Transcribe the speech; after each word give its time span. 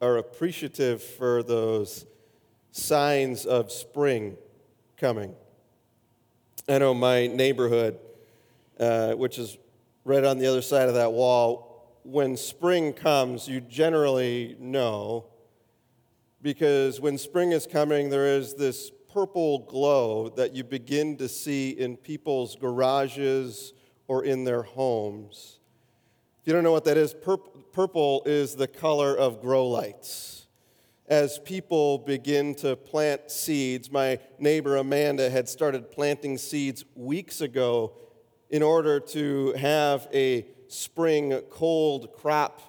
are 0.00 0.18
appreciative 0.18 1.02
for 1.02 1.42
those 1.42 2.06
signs 2.70 3.46
of 3.46 3.72
spring 3.72 4.36
coming. 4.96 5.34
I 6.68 6.78
know 6.78 6.94
my 6.94 7.26
neighborhood, 7.26 7.98
uh, 8.78 9.12
which 9.12 9.38
is 9.38 9.56
right 10.04 10.24
on 10.24 10.38
the 10.38 10.46
other 10.46 10.62
side 10.62 10.88
of 10.88 10.94
that 10.94 11.12
wall, 11.12 11.98
when 12.02 12.36
spring 12.36 12.92
comes, 12.92 13.48
you 13.48 13.60
generally 13.60 14.56
know 14.60 15.26
because 16.42 17.00
when 17.00 17.18
spring 17.18 17.50
is 17.50 17.66
coming, 17.66 18.08
there 18.08 18.26
is 18.26 18.54
this 18.54 18.92
purple 19.12 19.60
glow 19.60 20.28
that 20.28 20.54
you 20.54 20.62
begin 20.62 21.16
to 21.16 21.28
see 21.28 21.70
in 21.70 21.96
people's 21.96 22.54
garages 22.54 23.72
or 24.06 24.24
in 24.24 24.44
their 24.44 24.62
homes. 24.62 25.58
You 26.46 26.52
don't 26.52 26.62
know 26.62 26.70
what 26.70 26.84
that 26.84 26.96
is, 26.96 27.12
purple 27.12 28.22
is 28.24 28.54
the 28.54 28.68
color 28.68 29.16
of 29.16 29.40
grow 29.40 29.66
lights. 29.66 30.46
As 31.08 31.40
people 31.40 31.98
begin 31.98 32.54
to 32.56 32.76
plant 32.76 33.32
seeds, 33.32 33.90
my 33.90 34.20
neighbor 34.38 34.76
Amanda 34.76 35.28
had 35.28 35.48
started 35.48 35.90
planting 35.90 36.38
seeds 36.38 36.84
weeks 36.94 37.40
ago 37.40 37.94
in 38.48 38.62
order 38.62 39.00
to 39.00 39.54
have 39.54 40.06
a 40.14 40.46
spring 40.68 41.32
cold 41.50 42.12
crop 42.14 42.62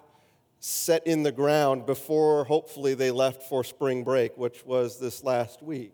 set 0.59 1.05
in 1.05 1.21
the 1.21 1.32
ground 1.32 1.85
before 1.85 2.46
hopefully 2.46 2.96
they 2.96 3.12
left 3.12 3.44
for 3.44 3.63
spring 3.63 4.04
break, 4.04 4.35
which 4.40 4.66
was 4.66 4.98
this 4.98 5.23
last 5.23 5.62
week. 5.62 5.94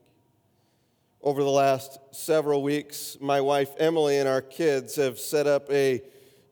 Over 1.21 1.43
the 1.43 1.49
last 1.49 1.99
several 2.11 2.63
weeks, 2.63 3.17
my 3.19 3.41
wife 3.41 3.71
Emily 3.77 4.19
and 4.19 4.29
our 4.29 4.41
kids 4.41 4.95
have 4.95 5.19
set 5.19 5.47
up 5.47 5.69
a 5.69 6.01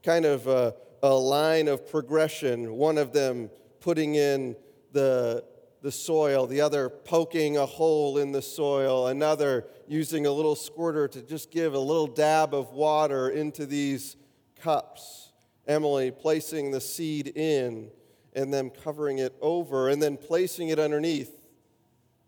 kind 0.03 0.25
of 0.25 0.47
a, 0.47 0.75
a 1.03 1.13
line 1.13 1.67
of 1.67 1.89
progression, 1.89 2.73
one 2.73 2.97
of 2.97 3.13
them 3.13 3.49
putting 3.79 4.15
in 4.15 4.55
the, 4.91 5.43
the 5.81 5.91
soil, 5.91 6.45
the 6.45 6.61
other 6.61 6.89
poking 6.89 7.57
a 7.57 7.65
hole 7.65 8.17
in 8.17 8.31
the 8.31 8.41
soil, 8.41 9.07
another 9.07 9.65
using 9.87 10.25
a 10.25 10.31
little 10.31 10.55
squirter 10.55 11.07
to 11.07 11.21
just 11.21 11.51
give 11.51 11.73
a 11.73 11.79
little 11.79 12.07
dab 12.07 12.53
of 12.53 12.71
water 12.73 13.29
into 13.29 13.65
these 13.65 14.15
cups. 14.59 15.31
Emily 15.67 16.11
placing 16.11 16.71
the 16.71 16.81
seed 16.81 17.27
in 17.35 17.89
and 18.33 18.53
then 18.53 18.69
covering 18.69 19.19
it 19.19 19.35
over 19.41 19.89
and 19.89 20.01
then 20.01 20.17
placing 20.17 20.69
it 20.69 20.79
underneath 20.79 21.41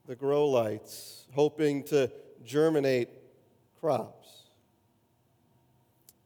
the 0.05 0.15
grow 0.15 0.47
lights, 0.47 1.25
hoping 1.33 1.83
to 1.83 2.11
germinate 2.43 3.09
crops. 3.79 4.22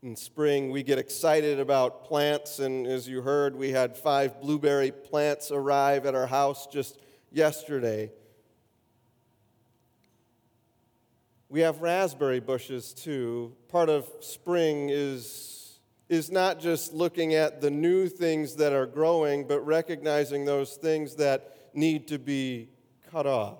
In 0.07 0.15
spring, 0.15 0.71
we 0.71 0.83
get 0.83 0.99
excited 0.99 1.59
about 1.59 2.05
plants, 2.05 2.59
and 2.59 2.87
as 2.87 3.09
you 3.09 3.21
heard, 3.21 3.57
we 3.57 3.71
had 3.71 3.97
five 3.97 4.39
blueberry 4.39 4.89
plants 4.89 5.51
arrive 5.51 6.05
at 6.05 6.15
our 6.15 6.27
house 6.27 6.65
just 6.65 6.97
yesterday. 7.29 8.09
We 11.49 11.59
have 11.59 11.81
raspberry 11.81 12.39
bushes 12.39 12.93
too. 12.93 13.57
Part 13.67 13.89
of 13.89 14.09
spring 14.21 14.87
is 14.89 15.77
is 16.07 16.31
not 16.31 16.61
just 16.61 16.93
looking 16.93 17.33
at 17.33 17.59
the 17.59 17.69
new 17.69 18.07
things 18.07 18.55
that 18.55 18.71
are 18.71 18.85
growing, 18.85 19.45
but 19.45 19.59
recognizing 19.59 20.45
those 20.45 20.75
things 20.75 21.15
that 21.15 21.73
need 21.73 22.07
to 22.07 22.17
be 22.17 22.69
cut 23.11 23.25
off, 23.25 23.57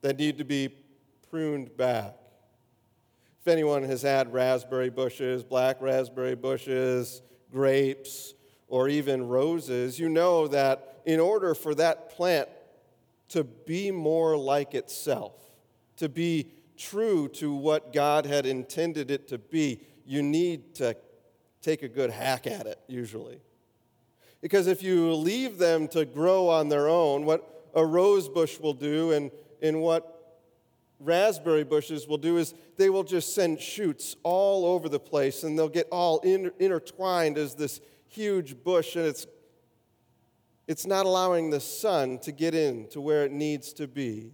that 0.00 0.16
need 0.16 0.38
to 0.38 0.44
be 0.44 0.70
pruned 1.28 1.76
back. 1.76 2.23
If 3.44 3.48
anyone 3.48 3.82
has 3.82 4.00
had 4.00 4.32
raspberry 4.32 4.88
bushes, 4.88 5.44
black 5.44 5.82
raspberry 5.82 6.34
bushes, 6.34 7.20
grapes, 7.52 8.32
or 8.68 8.88
even 8.88 9.28
roses, 9.28 9.98
you 9.98 10.08
know 10.08 10.48
that 10.48 11.02
in 11.04 11.20
order 11.20 11.54
for 11.54 11.74
that 11.74 12.08
plant 12.08 12.48
to 13.28 13.44
be 13.44 13.90
more 13.90 14.34
like 14.34 14.74
itself, 14.74 15.34
to 15.98 16.08
be 16.08 16.52
true 16.78 17.28
to 17.34 17.54
what 17.54 17.92
God 17.92 18.24
had 18.24 18.46
intended 18.46 19.10
it 19.10 19.28
to 19.28 19.36
be, 19.36 19.82
you 20.06 20.22
need 20.22 20.74
to 20.76 20.96
take 21.60 21.82
a 21.82 21.88
good 21.88 22.08
hack 22.08 22.46
at 22.46 22.64
it, 22.64 22.78
usually. 22.88 23.42
Because 24.40 24.68
if 24.68 24.82
you 24.82 25.12
leave 25.12 25.58
them 25.58 25.86
to 25.88 26.06
grow 26.06 26.48
on 26.48 26.70
their 26.70 26.88
own, 26.88 27.26
what 27.26 27.68
a 27.74 27.84
rose 27.84 28.26
bush 28.26 28.58
will 28.58 28.72
do 28.72 29.12
and, 29.12 29.30
and 29.60 29.82
what 29.82 30.13
raspberry 31.04 31.64
bushes 31.64 32.08
will 32.08 32.18
do 32.18 32.38
is 32.38 32.54
they 32.76 32.90
will 32.90 33.04
just 33.04 33.34
send 33.34 33.60
shoots 33.60 34.16
all 34.22 34.64
over 34.64 34.88
the 34.88 34.98
place 34.98 35.42
and 35.42 35.58
they'll 35.58 35.68
get 35.68 35.88
all 35.90 36.18
in, 36.20 36.50
intertwined 36.58 37.38
as 37.38 37.54
this 37.54 37.80
huge 38.08 38.62
bush 38.62 38.96
and 38.96 39.06
it's 39.06 39.26
it's 40.66 40.86
not 40.86 41.04
allowing 41.04 41.50
the 41.50 41.60
sun 41.60 42.18
to 42.20 42.32
get 42.32 42.54
in 42.54 42.88
to 42.88 43.00
where 43.00 43.24
it 43.24 43.32
needs 43.32 43.72
to 43.74 43.86
be. 43.86 44.32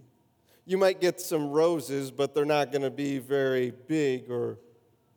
You 0.65 0.77
might 0.77 1.01
get 1.01 1.19
some 1.19 1.49
roses, 1.49 2.09
but 2.09 2.33
they're 2.33 2.45
not 2.45 2.71
going 2.71 2.83
to 2.83 2.89
be 2.89 3.17
very 3.19 3.73
big 3.87 4.31
or 4.31 4.57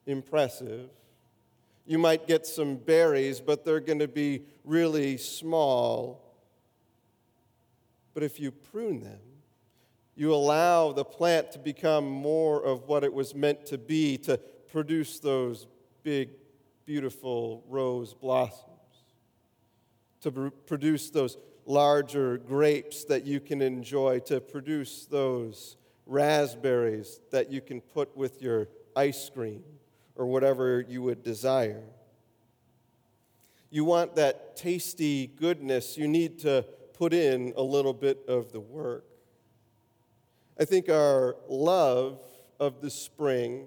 impressive. 0.06 0.90
You 1.86 1.98
might 1.98 2.26
get 2.26 2.46
some 2.46 2.76
berries, 2.76 3.40
but 3.40 3.64
they're 3.64 3.80
going 3.80 4.00
to 4.00 4.08
be 4.08 4.42
really 4.64 5.16
small. 5.16 6.34
But 8.12 8.22
if 8.22 8.40
you 8.40 8.50
prune 8.50 9.00
them, 9.00 9.20
you 10.16 10.32
allow 10.32 10.92
the 10.92 11.04
plant 11.04 11.52
to 11.52 11.58
become 11.58 12.08
more 12.08 12.62
of 12.64 12.84
what 12.84 13.04
it 13.04 13.12
was 13.12 13.34
meant 13.34 13.66
to 13.66 13.78
be 13.78 14.16
to 14.18 14.38
produce 14.70 15.18
those 15.18 15.66
big, 16.02 16.30
beautiful 16.86 17.64
rose 17.68 18.14
blossoms, 18.14 18.68
to 20.20 20.52
produce 20.66 21.10
those 21.10 21.36
larger 21.66 22.38
grapes 22.38 23.04
that 23.04 23.24
you 23.24 23.40
can 23.40 23.60
enjoy, 23.60 24.18
to 24.20 24.40
produce 24.40 25.06
those 25.06 25.76
raspberries 26.06 27.20
that 27.30 27.50
you 27.50 27.60
can 27.60 27.80
put 27.80 28.16
with 28.16 28.40
your 28.42 28.68
ice 28.94 29.30
cream 29.30 29.62
or 30.14 30.26
whatever 30.26 30.84
you 30.88 31.02
would 31.02 31.22
desire. 31.22 31.82
You 33.70 33.84
want 33.84 34.14
that 34.16 34.56
tasty 34.56 35.26
goodness, 35.26 35.98
you 35.98 36.06
need 36.06 36.38
to 36.40 36.64
put 36.92 37.12
in 37.12 37.52
a 37.56 37.62
little 37.62 37.94
bit 37.94 38.20
of 38.28 38.52
the 38.52 38.60
work. 38.60 39.04
I 40.58 40.64
think 40.64 40.88
our 40.88 41.36
love 41.48 42.20
of 42.60 42.80
the 42.80 42.90
spring, 42.90 43.66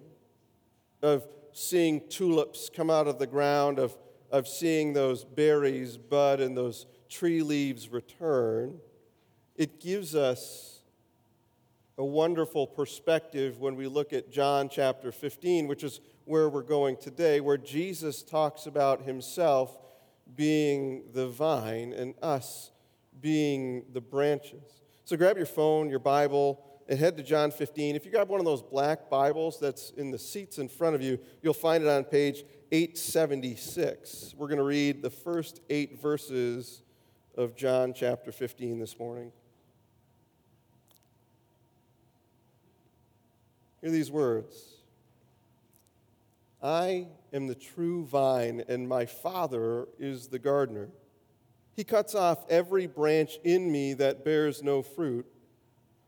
of 1.01 1.27
seeing 1.51 2.07
tulips 2.07 2.69
come 2.73 2.89
out 2.89 3.07
of 3.07 3.19
the 3.19 3.27
ground, 3.27 3.77
of, 3.77 3.97
of 4.31 4.47
seeing 4.47 4.93
those 4.93 5.25
berries 5.25 5.97
bud 5.97 6.39
and 6.39 6.55
those 6.55 6.85
tree 7.09 7.41
leaves 7.41 7.89
return, 7.89 8.79
it 9.57 9.81
gives 9.81 10.15
us 10.15 10.79
a 11.97 12.05
wonderful 12.05 12.65
perspective 12.65 13.59
when 13.59 13.75
we 13.75 13.87
look 13.87 14.13
at 14.13 14.31
John 14.31 14.69
chapter 14.69 15.11
15, 15.11 15.67
which 15.67 15.83
is 15.83 15.99
where 16.23 16.47
we're 16.47 16.61
going 16.61 16.95
today, 16.95 17.41
where 17.41 17.57
Jesus 17.57 18.23
talks 18.23 18.65
about 18.65 19.01
himself 19.01 19.77
being 20.35 21.03
the 21.11 21.27
vine 21.27 21.91
and 21.91 22.13
us 22.21 22.71
being 23.19 23.83
the 23.91 24.01
branches. 24.01 24.81
So 25.03 25.17
grab 25.17 25.37
your 25.37 25.45
phone, 25.45 25.89
your 25.89 25.99
Bible, 25.99 26.63
and 26.87 26.97
head 26.97 27.17
to 27.17 27.23
John 27.23 27.51
15. 27.51 27.95
If 27.95 28.05
you 28.05 28.11
grab 28.11 28.29
one 28.29 28.39
of 28.39 28.45
those 28.45 28.61
black 28.61 29.09
Bibles 29.09 29.59
that's 29.59 29.91
in 29.91 30.11
the 30.11 30.19
seats 30.19 30.57
in 30.57 30.69
front 30.69 30.95
of 30.95 31.01
you, 31.01 31.19
you'll 31.41 31.53
find 31.53 31.83
it 31.83 31.89
on 31.89 32.03
page 32.05 32.43
876. 32.71 34.35
We're 34.37 34.47
going 34.47 34.57
to 34.57 34.63
read 34.63 35.01
the 35.01 35.09
first 35.09 35.61
eight 35.69 36.01
verses 36.01 36.81
of 37.35 37.55
John 37.55 37.93
chapter 37.93 38.31
15 38.31 38.79
this 38.79 38.97
morning. 38.97 39.31
Hear 43.81 43.91
these 43.91 44.11
words 44.11 44.77
I 46.63 47.07
am 47.33 47.47
the 47.47 47.55
true 47.55 48.05
vine, 48.05 48.63
and 48.67 48.87
my 48.87 49.05
Father 49.05 49.87
is 49.99 50.27
the 50.27 50.39
gardener. 50.39 50.89
He 51.75 51.83
cuts 51.83 52.15
off 52.15 52.45
every 52.49 52.87
branch 52.87 53.37
in 53.43 53.71
me 53.71 53.93
that 53.95 54.25
bears 54.25 54.63
no 54.63 54.81
fruit, 54.81 55.27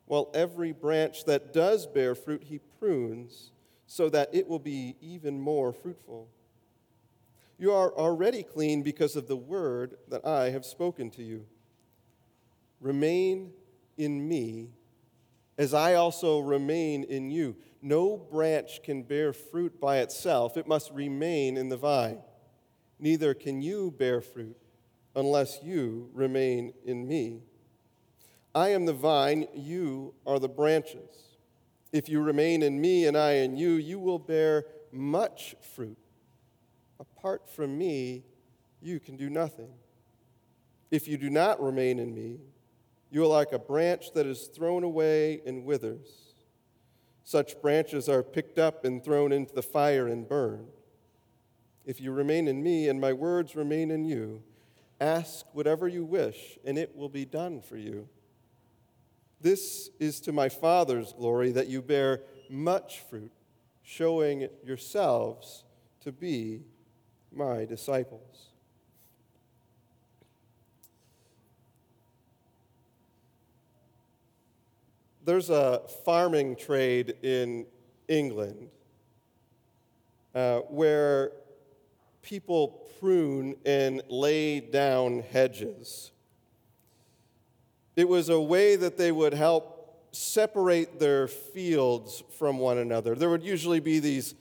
while 0.09 0.31
every 0.33 0.71
branch 0.71 1.25
that 1.25 1.53
does 1.53 1.85
bear 1.85 2.15
fruit, 2.15 2.41
he 2.43 2.59
prunes 2.79 3.51
so 3.85 4.09
that 4.09 4.27
it 4.33 4.47
will 4.47 4.57
be 4.57 4.95
even 4.99 5.39
more 5.39 5.71
fruitful. 5.71 6.27
You 7.59 7.73
are 7.73 7.93
already 7.93 8.41
clean 8.41 8.81
because 8.81 9.15
of 9.15 9.27
the 9.27 9.35
word 9.35 9.97
that 10.07 10.25
I 10.25 10.49
have 10.49 10.65
spoken 10.65 11.11
to 11.11 11.21
you. 11.21 11.45
Remain 12.81 13.51
in 13.97 14.27
me 14.27 14.69
as 15.59 15.75
I 15.75 15.93
also 15.93 16.39
remain 16.39 17.03
in 17.03 17.29
you. 17.29 17.55
No 17.79 18.17
branch 18.17 18.81
can 18.81 19.03
bear 19.03 19.31
fruit 19.31 19.79
by 19.79 19.99
itself, 19.99 20.57
it 20.57 20.67
must 20.67 20.89
remain 20.89 21.55
in 21.55 21.69
the 21.69 21.77
vine. 21.77 22.17
Neither 22.97 23.35
can 23.35 23.61
you 23.61 23.91
bear 23.91 24.21
fruit 24.21 24.57
unless 25.15 25.59
you 25.61 26.09
remain 26.15 26.73
in 26.83 27.07
me. 27.07 27.43
I 28.53 28.69
am 28.69 28.85
the 28.85 28.93
vine, 28.93 29.47
you 29.53 30.13
are 30.25 30.39
the 30.39 30.49
branches. 30.49 31.37
If 31.91 32.09
you 32.09 32.21
remain 32.21 32.63
in 32.63 32.79
me 32.79 33.05
and 33.05 33.17
I 33.17 33.33
in 33.33 33.55
you, 33.55 33.73
you 33.73 33.99
will 33.99 34.19
bear 34.19 34.65
much 34.91 35.55
fruit. 35.75 35.97
Apart 36.99 37.49
from 37.49 37.77
me, 37.77 38.23
you 38.81 38.99
can 38.99 39.17
do 39.17 39.29
nothing. 39.29 39.69
If 40.91 41.07
you 41.07 41.17
do 41.17 41.29
not 41.29 41.61
remain 41.61 41.99
in 41.99 42.13
me, 42.13 42.39
you 43.11 43.23
are 43.23 43.27
like 43.27 43.51
a 43.51 43.59
branch 43.59 44.13
that 44.13 44.25
is 44.25 44.47
thrown 44.47 44.83
away 44.83 45.41
and 45.45 45.63
withers. 45.65 46.33
Such 47.23 47.61
branches 47.61 48.09
are 48.09 48.23
picked 48.23 48.57
up 48.57 48.85
and 48.85 49.03
thrown 49.03 49.31
into 49.31 49.53
the 49.53 49.61
fire 49.61 50.07
and 50.07 50.27
burned. 50.27 50.69
If 51.85 52.01
you 52.01 52.11
remain 52.11 52.47
in 52.47 52.61
me 52.63 52.87
and 52.87 52.99
my 52.99 53.13
words 53.13 53.55
remain 53.55 53.91
in 53.91 54.03
you, 54.03 54.43
ask 54.99 55.45
whatever 55.53 55.87
you 55.87 56.03
wish, 56.03 56.57
and 56.65 56.77
it 56.77 56.95
will 56.95 57.09
be 57.09 57.25
done 57.25 57.61
for 57.61 57.77
you. 57.77 58.09
This 59.41 59.89
is 59.99 60.19
to 60.21 60.33
my 60.33 60.49
Father's 60.49 61.13
glory 61.13 61.51
that 61.51 61.67
you 61.67 61.81
bear 61.81 62.23
much 62.49 62.99
fruit, 62.99 63.31
showing 63.83 64.49
yourselves 64.65 65.63
to 66.01 66.11
be 66.11 66.63
my 67.31 67.63
disciples. 67.63 68.47
There's 75.23 75.49
a 75.49 75.83
farming 76.03 76.55
trade 76.55 77.13
in 77.21 77.65
England 78.07 78.69
uh, 80.33 80.59
where 80.69 81.31
people 82.23 82.87
prune 82.99 83.55
and 83.65 84.01
lay 84.09 84.59
down 84.59 85.19
hedges. 85.31 86.11
It 87.99 88.07
was 88.07 88.29
a 88.29 88.39
way 88.39 88.77
that 88.77 88.97
they 88.97 89.11
would 89.11 89.33
help 89.33 90.07
separate 90.13 91.01
their 91.01 91.27
fields 91.27 92.23
from 92.37 92.57
one 92.57 92.77
another. 92.77 93.13
There 93.13 93.29
would 93.29 93.43
usually 93.43 93.81
be 93.81 93.99
these 93.99 94.35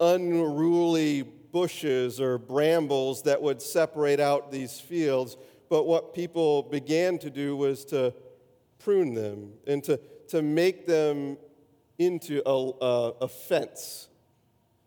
unruly 0.00 1.20
bushes 1.20 2.18
or 2.18 2.38
brambles 2.38 3.24
that 3.24 3.42
would 3.42 3.60
separate 3.60 4.20
out 4.20 4.50
these 4.50 4.80
fields, 4.80 5.36
but 5.68 5.84
what 5.84 6.14
people 6.14 6.62
began 6.62 7.18
to 7.18 7.28
do 7.28 7.58
was 7.58 7.84
to 7.84 8.14
prune 8.78 9.12
them 9.12 9.52
and 9.66 9.84
to, 9.84 10.00
to 10.28 10.40
make 10.40 10.86
them 10.86 11.36
into 11.98 12.40
a, 12.46 12.70
a, 12.80 13.12
a 13.20 13.28
fence. 13.28 14.08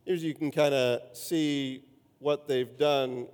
Here 0.05 0.15
you 0.15 0.33
can 0.33 0.49
kind 0.49 0.73
of 0.73 1.01
see 1.15 1.83
what 2.17 2.47
they've 2.47 2.79
done 2.79 3.27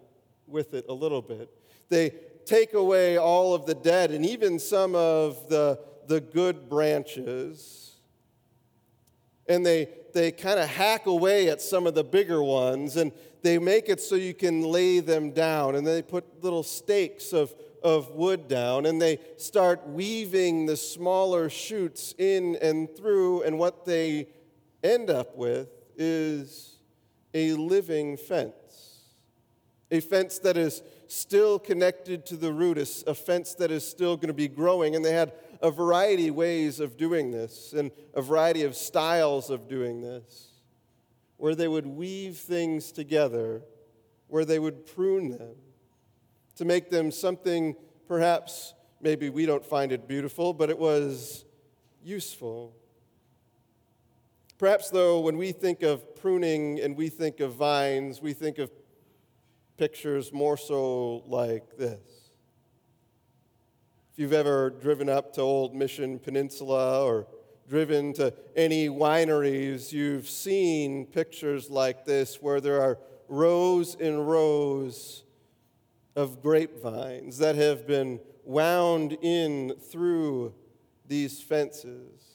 with 0.46 0.74
it 0.74 0.88
a 0.90 0.94
little 0.94 1.22
bit. 1.22 1.50
They 1.88 2.12
take 2.46 2.74
away 2.74 3.18
all 3.18 3.54
of 3.54 3.66
the 3.66 3.76
dead 3.76 4.12
and 4.12 4.26
even 4.26 4.60
some 4.60 4.96
of 4.96 5.50
the, 5.50 5.80
the 6.08 6.22
good 6.22 6.70
branches. 6.70 7.96
And 9.48 9.66
they, 9.66 9.90
they 10.14 10.32
kind 10.32 10.60
of 10.60 10.70
hack 10.70 11.06
away 11.06 11.50
at 11.50 11.62
some 11.62 11.88
of 11.88 11.96
the 11.96 12.04
bigger 12.04 12.42
ones 12.42 12.96
and 12.96 13.12
they 13.42 13.60
make 13.60 13.90
it 13.90 14.00
so 14.00 14.16
you 14.16 14.34
can 14.34 14.62
lay 14.62 15.00
them 15.00 15.32
down. 15.32 15.76
And 15.76 15.86
they 15.86 16.02
put 16.02 16.44
little 16.44 16.64
stakes 16.64 17.34
of, 17.34 17.54
of 17.84 18.12
wood 18.12 18.48
down 18.48 18.86
and 18.86 19.02
they 19.02 19.20
start 19.38 19.88
weaving 19.88 20.66
the 20.66 20.78
smaller 20.78 21.50
shoots 21.50 22.16
in 22.18 22.58
and 22.62 22.94
through. 22.96 23.44
And 23.44 23.60
what 23.60 23.86
they 23.86 24.28
end 24.82 25.10
up 25.10 25.36
with 25.36 25.70
is 25.98 26.78
a 27.34 27.54
living 27.54 28.18
fence. 28.18 28.54
A 29.92 30.00
fence 30.00 30.40
that 30.40 30.58
is 30.58 30.82
still 31.14 31.60
connected 31.60 32.26
to 32.26 32.36
the 32.36 32.52
root, 32.52 32.78
a 32.78 33.14
fence 33.14 33.54
that 33.56 33.72
is 33.72 33.88
still 33.88 34.16
going 34.16 34.28
to 34.28 34.34
be 34.34 34.48
growing. 34.48 34.96
And 34.96 35.06
they 35.06 35.14
had 35.14 35.34
a 35.62 35.70
variety 35.72 36.30
of 36.30 36.36
ways 36.36 36.80
of 36.80 36.98
doing 36.98 37.32
this 37.32 37.74
and 37.74 37.92
a 38.14 38.22
variety 38.22 38.64
of 38.64 38.76
styles 38.76 39.50
of 39.50 39.68
doing 39.68 40.02
this, 40.02 40.50
where 41.38 41.56
they 41.56 41.68
would 41.68 41.86
weave 41.86 42.38
things 42.38 42.92
together, 42.92 43.62
where 44.28 44.46
they 44.46 44.60
would 44.60 44.86
prune 44.86 45.30
them 45.30 45.56
to 46.56 46.66
make 46.66 46.90
them 46.90 47.12
something 47.12 47.76
perhaps 48.08 48.74
maybe 49.02 49.30
we 49.30 49.46
don't 49.46 49.66
find 49.66 49.92
it 49.92 50.08
beautiful, 50.08 50.54
but 50.54 50.70
it 50.70 50.78
was 50.78 51.46
useful. 52.04 52.74
Perhaps, 54.58 54.90
though, 54.90 55.20
when 55.20 55.38
we 55.38 55.52
think 55.52 55.84
of 55.84 56.16
pruning 56.16 56.80
and 56.80 56.96
we 56.96 57.10
think 57.10 57.40
of 57.40 57.54
vines, 57.54 58.22
we 58.22 58.34
think 58.34 58.60
of 58.60 58.72
pictures 59.78 60.32
more 60.32 60.58
so 60.58 61.24
like 61.28 61.78
this. 61.78 62.00
If 64.12 64.20
you've 64.20 64.34
ever 64.34 64.70
driven 64.70 65.10
up 65.10 65.34
to 65.34 65.42
Old 65.42 65.74
Mission 65.74 66.20
Peninsula 66.20 67.04
or 67.04 67.28
driven 67.68 68.14
to 68.14 68.34
any 68.56 68.90
wineries, 68.90 69.92
you've 69.92 70.30
seen 70.30 71.08
pictures 71.08 71.70
like 71.70 72.06
this 72.06 72.42
where 72.42 72.62
there 72.62 72.82
are 72.82 73.00
rows 73.28 73.96
and 73.96 74.30
rows 74.30 75.24
of 76.16 76.44
grapevines 76.44 77.40
that 77.40 77.56
have 77.56 77.88
been 77.88 78.20
wound 78.44 79.18
in 79.22 79.74
through 79.92 80.54
these 81.08 81.42
fences. 81.42 82.33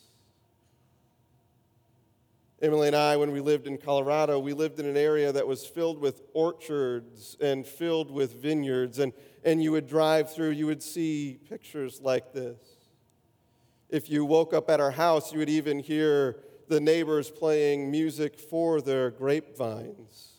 Emily 2.60 2.88
and 2.88 2.96
I, 2.96 3.16
when 3.16 3.30
we 3.30 3.40
lived 3.40 3.68
in 3.68 3.78
Colorado, 3.78 4.40
we 4.40 4.52
lived 4.52 4.80
in 4.80 4.86
an 4.86 4.96
area 4.96 5.30
that 5.30 5.46
was 5.46 5.64
filled 5.64 6.00
with 6.00 6.22
orchards 6.34 7.36
and 7.40 7.64
filled 7.64 8.10
with 8.10 8.42
vineyards. 8.42 8.98
And, 8.98 9.12
and 9.44 9.62
you 9.62 9.70
would 9.72 9.86
drive 9.86 10.32
through, 10.32 10.50
you 10.50 10.66
would 10.66 10.82
see 10.82 11.38
pictures 11.48 12.00
like 12.02 12.32
this. 12.32 12.58
If 13.88 14.10
you 14.10 14.24
woke 14.24 14.52
up 14.52 14.68
at 14.70 14.80
our 14.80 14.90
house, 14.90 15.32
you 15.32 15.38
would 15.38 15.48
even 15.48 15.78
hear 15.78 16.40
the 16.66 16.80
neighbors 16.80 17.30
playing 17.30 17.92
music 17.92 18.40
for 18.40 18.80
their 18.80 19.12
grapevines. 19.12 20.32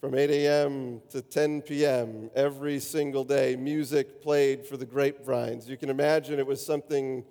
From 0.00 0.14
8 0.14 0.30
a.m. 0.30 1.02
to 1.10 1.20
10 1.20 1.60
p.m., 1.62 2.30
every 2.34 2.80
single 2.80 3.24
day, 3.24 3.54
music 3.54 4.22
played 4.22 4.64
for 4.66 4.78
the 4.78 4.86
grapevines. 4.86 5.68
You 5.68 5.76
can 5.76 5.90
imagine 5.90 6.38
it 6.38 6.46
was 6.46 6.64
something 6.64 7.24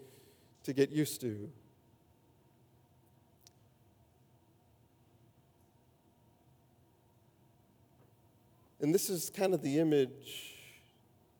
to 0.63 0.73
get 0.73 0.91
used 0.91 1.19
to. 1.21 1.50
And 8.81 8.94
this 8.94 9.10
is 9.10 9.30
kind 9.30 9.54
of 9.54 9.62
the 9.62 9.80
image 9.80 10.54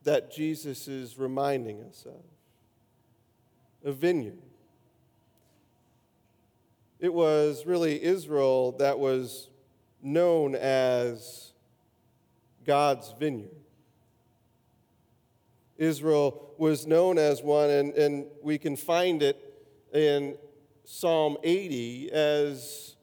that 0.04 0.32
Jesus 0.32 0.88
is 0.88 1.18
reminding 1.18 1.82
us 1.82 2.06
of 2.06 2.24
a 3.84 3.92
vineyard. 3.92 4.38
It 7.00 7.14
was 7.14 7.66
really 7.66 8.02
Israel 8.02 8.72
that 8.80 8.98
was 8.98 9.50
known 10.02 10.56
as 10.56 11.52
God's 12.66 13.14
vineyard. 13.20 13.50
Israel 15.78 16.54
was 16.58 16.88
known 16.88 17.18
as 17.18 17.44
one, 17.44 17.70
and, 17.70 17.94
and 17.94 18.26
we 18.42 18.58
can 18.58 18.76
find 18.76 19.22
it 19.22 19.38
in 19.94 20.38
Psalm 20.86 21.38
80 21.44 22.12
as 22.12 22.95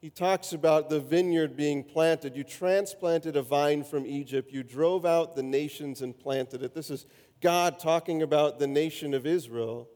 he 0.00 0.10
talks 0.10 0.52
about 0.52 0.88
the 0.88 1.00
vineyard 1.00 1.56
being 1.56 1.82
planted. 1.82 2.36
You 2.36 2.44
transplanted 2.44 3.36
a 3.36 3.42
vine 3.42 3.82
from 3.82 4.06
Egypt. 4.06 4.52
You 4.52 4.62
drove 4.62 5.04
out 5.04 5.34
the 5.34 5.42
nations 5.42 6.02
and 6.02 6.16
planted 6.16 6.62
it. 6.62 6.72
This 6.72 6.88
is 6.88 7.04
God 7.40 7.80
talking 7.80 8.22
about 8.22 8.60
the 8.60 8.68
nation 8.68 9.12
of 9.12 9.26
Israel. 9.26 9.88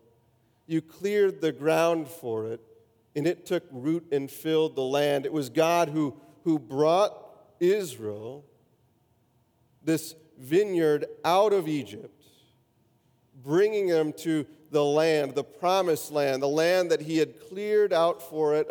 You 0.67 0.83
cleared 0.83 1.41
the 1.41 1.53
ground 1.53 2.09
for 2.09 2.49
it, 2.49 2.61
and 3.15 3.29
it 3.29 3.47
took 3.47 3.63
root 3.71 4.07
and 4.11 4.29
filled 4.29 4.75
the 4.75 4.83
land. 4.83 5.25
It 5.25 5.33
was 5.33 5.51
God 5.51 5.89
who, 5.89 6.17
who 6.43 6.59
brought 6.59 7.17
Israel, 7.61 8.45
this 9.85 10.17
vineyard, 10.37 11.07
out 11.25 11.53
of 11.53 11.69
Egypt, 11.69 12.25
bringing 13.45 13.87
them 13.87 14.13
to 14.15 14.47
the 14.73 14.85
land, 14.85 15.37
the 15.37 15.45
promised 15.45 16.11
land, 16.11 16.43
the 16.43 16.49
land 16.49 16.91
that 16.91 17.03
He 17.03 17.19
had 17.19 17.39
cleared 17.49 17.93
out 17.93 18.21
for 18.21 18.57
it. 18.57 18.67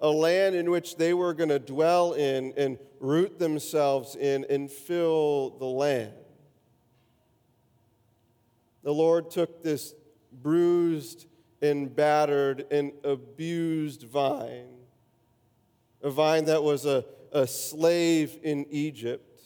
A 0.00 0.08
land 0.08 0.54
in 0.54 0.70
which 0.70 0.96
they 0.96 1.14
were 1.14 1.34
going 1.34 1.48
to 1.48 1.58
dwell 1.58 2.12
in 2.12 2.52
and 2.56 2.78
root 3.00 3.38
themselves 3.38 4.14
in 4.16 4.44
and 4.48 4.70
fill 4.70 5.50
the 5.58 5.66
land. 5.66 6.12
The 8.82 8.92
Lord 8.92 9.30
took 9.30 9.62
this 9.62 9.94
bruised 10.32 11.26
and 11.62 11.94
battered 11.94 12.66
and 12.70 12.92
abused 13.02 14.04
vine, 14.04 14.68
a 16.02 16.10
vine 16.10 16.44
that 16.44 16.62
was 16.62 16.86
a, 16.86 17.04
a 17.32 17.46
slave 17.46 18.38
in 18.42 18.66
Egypt, 18.70 19.42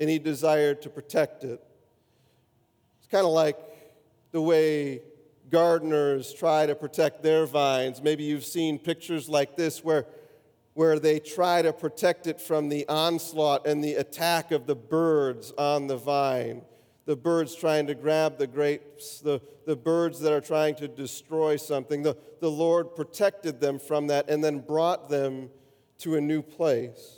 and 0.00 0.08
He 0.08 0.18
desired 0.18 0.82
to 0.82 0.88
protect 0.88 1.44
it. 1.44 1.62
It's 2.98 3.06
kind 3.08 3.26
of 3.26 3.32
like 3.32 3.58
the 4.32 4.40
way 4.40 5.02
gardeners 5.50 6.32
try 6.32 6.66
to 6.66 6.74
protect 6.74 7.22
their 7.22 7.46
vines. 7.46 8.02
Maybe 8.02 8.24
you've 8.24 8.44
seen 8.44 8.78
pictures 8.78 9.28
like 9.28 9.56
this 9.56 9.84
where, 9.84 10.06
where 10.74 10.98
they 10.98 11.18
try 11.18 11.62
to 11.62 11.72
protect 11.72 12.26
it 12.26 12.40
from 12.40 12.68
the 12.68 12.88
onslaught 12.88 13.66
and 13.66 13.82
the 13.82 13.94
attack 13.94 14.52
of 14.52 14.66
the 14.66 14.76
birds 14.76 15.52
on 15.58 15.86
the 15.86 15.96
vine. 15.96 16.62
The 17.06 17.16
birds 17.16 17.56
trying 17.56 17.86
to 17.88 17.94
grab 17.94 18.38
the 18.38 18.46
grapes, 18.46 19.20
the, 19.20 19.40
the 19.66 19.74
birds 19.74 20.20
that 20.20 20.32
are 20.32 20.40
trying 20.40 20.76
to 20.76 20.86
destroy 20.86 21.56
something. 21.56 22.02
The, 22.02 22.16
the 22.40 22.50
Lord 22.50 22.94
protected 22.94 23.60
them 23.60 23.78
from 23.78 24.06
that 24.06 24.30
and 24.30 24.44
then 24.44 24.60
brought 24.60 25.08
them 25.08 25.50
to 25.98 26.14
a 26.14 26.20
new 26.20 26.42
place. 26.42 27.16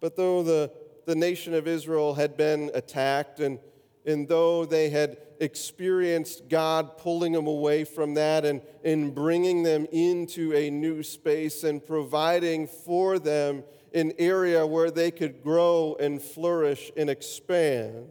But 0.00 0.16
though 0.16 0.42
the, 0.42 0.72
the 1.04 1.14
nation 1.14 1.54
of 1.54 1.66
Israel 1.66 2.14
had 2.14 2.36
been 2.36 2.70
attacked, 2.74 3.40
and, 3.40 3.58
and 4.06 4.28
though 4.28 4.64
they 4.64 4.90
had 4.90 5.18
experienced 5.40 6.48
God 6.48 6.96
pulling 6.98 7.32
them 7.32 7.46
away 7.46 7.84
from 7.84 8.14
that 8.14 8.44
and, 8.44 8.62
and 8.84 9.14
bringing 9.14 9.62
them 9.62 9.86
into 9.90 10.54
a 10.54 10.70
new 10.70 11.02
space 11.02 11.64
and 11.64 11.84
providing 11.84 12.68
for 12.68 13.18
them 13.18 13.64
an 13.94 14.12
area 14.18 14.66
where 14.66 14.90
they 14.90 15.10
could 15.10 15.42
grow 15.42 15.96
and 15.98 16.22
flourish 16.22 16.90
and 16.96 17.10
expand. 17.10 18.08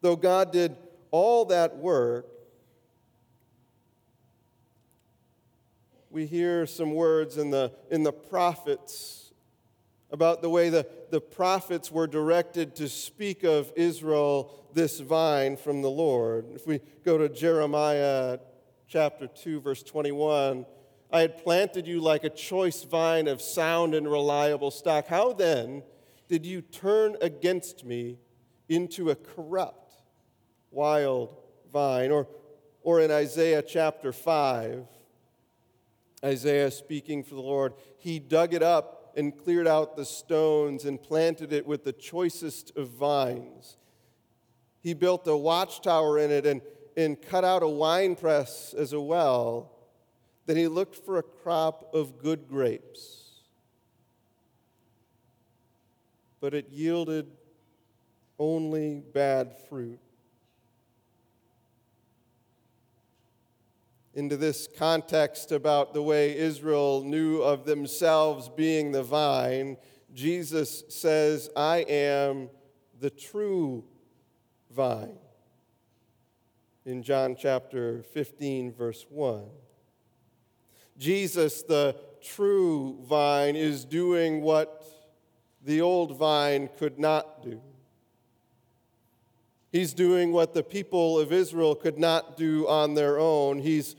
Though 0.00 0.16
God 0.16 0.52
did 0.52 0.76
all 1.10 1.46
that 1.46 1.76
work, 1.76 2.26
we 6.10 6.26
hear 6.26 6.66
some 6.66 6.94
words 6.94 7.38
in 7.38 7.50
the, 7.50 7.72
in 7.90 8.02
the 8.02 8.12
prophets 8.12 9.27
about 10.10 10.40
the 10.40 10.48
way 10.48 10.70
the, 10.70 10.86
the 11.10 11.20
prophets 11.20 11.92
were 11.92 12.06
directed 12.06 12.74
to 12.76 12.88
speak 12.88 13.44
of 13.44 13.72
Israel, 13.76 14.68
this 14.72 15.00
vine 15.00 15.56
from 15.56 15.82
the 15.82 15.90
Lord. 15.90 16.46
If 16.54 16.66
we 16.66 16.80
go 17.04 17.18
to 17.18 17.28
Jeremiah 17.28 18.38
chapter 18.86 19.26
2, 19.26 19.60
verse 19.60 19.82
21, 19.82 20.64
I 21.10 21.20
had 21.20 21.42
planted 21.42 21.86
you 21.86 22.00
like 22.00 22.24
a 22.24 22.30
choice 22.30 22.84
vine 22.84 23.28
of 23.28 23.42
sound 23.42 23.94
and 23.94 24.10
reliable 24.10 24.70
stock. 24.70 25.08
How 25.08 25.32
then 25.32 25.82
did 26.28 26.44
you 26.44 26.60
turn 26.60 27.16
against 27.20 27.84
me 27.84 28.18
into 28.68 29.10
a 29.10 29.14
corrupt, 29.14 29.94
wild 30.70 31.36
vine? 31.72 32.10
Or, 32.10 32.28
or 32.82 33.00
in 33.00 33.10
Isaiah 33.10 33.62
chapter 33.62 34.12
5, 34.12 34.86
Isaiah 36.24 36.70
speaking 36.70 37.22
for 37.22 37.34
the 37.34 37.40
Lord, 37.40 37.74
he 37.98 38.18
dug 38.18 38.52
it 38.52 38.62
up 38.62 38.97
and 39.18 39.36
cleared 39.36 39.66
out 39.66 39.96
the 39.96 40.04
stones 40.04 40.84
and 40.84 41.02
planted 41.02 41.52
it 41.52 41.66
with 41.66 41.82
the 41.82 41.92
choicest 41.92 42.74
of 42.76 42.88
vines. 42.88 43.76
He 44.80 44.94
built 44.94 45.26
a 45.26 45.36
watchtower 45.36 46.20
in 46.20 46.30
it 46.30 46.46
and, 46.46 46.62
and 46.96 47.20
cut 47.20 47.44
out 47.44 47.64
a 47.64 47.68
winepress 47.68 48.74
as 48.78 48.92
a 48.92 49.00
well. 49.00 49.72
Then 50.46 50.56
he 50.56 50.68
looked 50.68 50.94
for 50.94 51.18
a 51.18 51.24
crop 51.24 51.92
of 51.92 52.22
good 52.22 52.48
grapes. 52.48 53.40
But 56.40 56.54
it 56.54 56.68
yielded 56.70 57.26
only 58.38 59.00
bad 59.00 59.56
fruit. 59.68 59.98
Into 64.18 64.36
this 64.36 64.68
context 64.76 65.52
about 65.52 65.94
the 65.94 66.02
way 66.02 66.36
Israel 66.36 67.04
knew 67.04 67.40
of 67.40 67.64
themselves 67.64 68.48
being 68.48 68.90
the 68.90 69.04
vine, 69.04 69.76
Jesus 70.12 70.82
says, 70.88 71.48
I 71.54 71.84
am 71.88 72.50
the 72.98 73.10
true 73.10 73.84
vine. 74.74 75.20
In 76.84 77.04
John 77.04 77.36
chapter 77.38 78.02
15, 78.12 78.72
verse 78.72 79.06
1. 79.08 79.44
Jesus, 80.98 81.62
the 81.62 81.94
true 82.20 82.98
vine, 83.08 83.54
is 83.54 83.84
doing 83.84 84.42
what 84.42 84.84
the 85.64 85.80
old 85.80 86.16
vine 86.16 86.68
could 86.76 86.98
not 86.98 87.44
do. 87.44 87.60
He's 89.70 89.94
doing 89.94 90.32
what 90.32 90.54
the 90.54 90.64
people 90.64 91.20
of 91.20 91.32
Israel 91.32 91.76
could 91.76 91.98
not 91.98 92.36
do 92.36 92.66
on 92.66 92.94
their 92.94 93.20
own. 93.20 93.60
He's, 93.60 93.94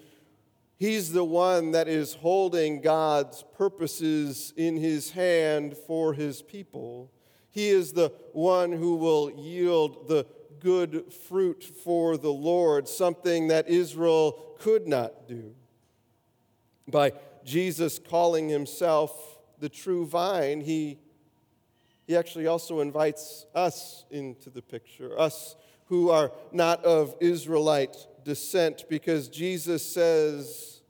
he's 0.80 1.12
the 1.12 1.24
one 1.24 1.72
that 1.72 1.88
is 1.88 2.16
holding 2.16 2.82
God's 2.82 3.44
purposes 3.56 4.54
in 4.58 4.78
his 4.78 5.12
hand 5.12 5.78
for 5.78 6.14
his 6.14 6.42
people. 6.42 7.12
He 7.52 7.70
is 7.70 7.94
the 7.94 8.12
one 8.34 8.72
who 8.72 8.96
will 8.96 9.30
yield 9.32 10.08
the 10.08 10.26
good 10.60 11.14
fruit 11.28 11.64
for 11.64 12.18
the 12.18 12.34
Lord, 12.34 12.88
something 12.88 13.50
that 13.50 13.70
Israel 13.70 14.56
could 14.60 14.88
not 14.88 15.28
do. 15.28 15.54
By 16.88 17.14
Jesus 17.44 18.00
calling 18.00 18.50
himself 18.50 19.40
the 19.60 19.70
true 19.70 20.06
vine, 20.06 20.62
he 20.62 21.00
he 22.10 22.18
actually 22.18 22.48
also 22.48 22.80
invites 22.80 23.46
us 23.54 24.04
into 24.10 24.50
the 24.50 24.64
picture, 24.64 25.12
us 25.20 25.56
who 25.86 26.10
are 26.10 26.32
not 26.52 26.84
of 26.84 27.14
Israelite 27.20 27.96
descent, 28.24 28.86
because 28.90 29.28
Jesus 29.30 29.86
says 29.86 30.82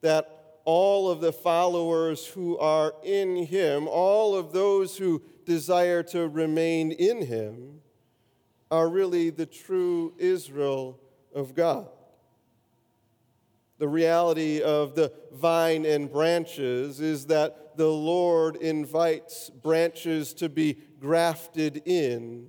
that 0.00 0.30
all 0.64 1.10
of 1.10 1.20
the 1.20 1.32
followers 1.32 2.26
who 2.26 2.58
are 2.58 2.94
in 3.02 3.46
him, 3.46 3.86
all 3.88 4.34
of 4.34 4.52
those 4.52 4.96
who 4.96 5.22
desire 5.44 6.02
to 6.02 6.28
remain 6.28 6.90
in 6.92 7.24
him, 7.26 7.80
are 8.70 8.88
really 8.88 9.30
the 9.30 9.46
true 9.46 10.12
Israel 10.18 10.98
of 11.34 11.54
God. 11.54 11.88
The 13.78 13.86
reality 13.86 14.60
of 14.60 14.94
the 14.94 15.12
vine 15.32 15.86
and 15.86 16.10
branches 16.10 17.00
is 17.00 17.26
that 17.26 17.76
the 17.76 17.90
Lord 17.90 18.56
invites 18.56 19.50
branches 19.50 20.32
to 20.34 20.48
be 20.48 20.78
grafted 20.98 21.82
in. 21.84 22.48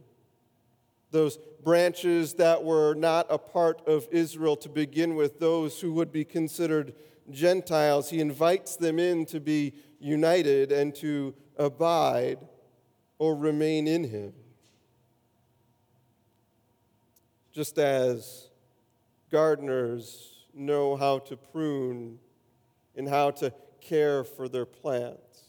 Those 1.12 1.38
branches 1.64 2.34
that 2.36 2.64
were 2.64 2.94
not 2.94 3.28
a 3.30 3.38
part 3.38 3.88
of 3.88 4.08
Israel 4.12 4.56
to 4.58 4.70
begin 4.70 5.16
with, 5.16 5.40
those 5.40 5.80
who 5.80 5.94
would 5.94 6.12
be 6.12 6.26
considered 6.26 6.94
Gentiles, 7.30 8.10
he 8.10 8.20
invites 8.20 8.76
them 8.76 9.00
in 9.00 9.26
to 9.28 9.40
be 9.40 9.74
united 10.00 10.72
and 10.72 10.94
to 10.96 11.34
abide 11.58 12.40
or 13.18 13.36
remain 13.36 13.88
in 13.88 14.04
him. 14.06 14.34
Just 17.52 17.78
as 17.78 18.50
gardeners 19.32 20.46
know 20.54 20.96
how 20.96 21.20
to 21.20 21.36
prune 21.36 22.20
and 22.96 23.08
how 23.08 23.32
to 23.32 23.52
care 23.82 24.24
for 24.24 24.48
their 24.48 24.66
plants. 24.66 25.44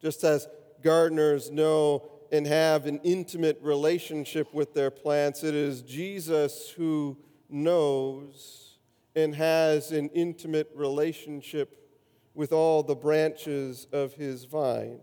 Just 0.00 0.24
as 0.24 0.48
gardeners 0.82 1.50
know 1.50 2.10
and 2.32 2.46
have 2.46 2.86
an 2.86 2.98
intimate 3.04 3.58
relationship 3.60 4.52
with 4.54 4.72
their 4.72 4.90
plants, 4.90 5.44
it 5.44 5.54
is 5.54 5.82
Jesus 5.82 6.70
who 6.70 7.18
knows 7.50 8.78
and 9.14 9.34
has 9.34 9.92
an 9.92 10.08
intimate 10.14 10.70
relationship 10.74 11.90
with 12.34 12.50
all 12.50 12.82
the 12.82 12.94
branches 12.94 13.86
of 13.92 14.14
his 14.14 14.46
vine. 14.46 14.98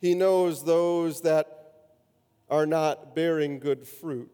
He 0.00 0.14
knows 0.14 0.64
those 0.64 1.20
that 1.20 1.56
are 2.48 2.66
not 2.66 3.14
bearing 3.14 3.60
good 3.60 3.86
fruit. 3.86 4.32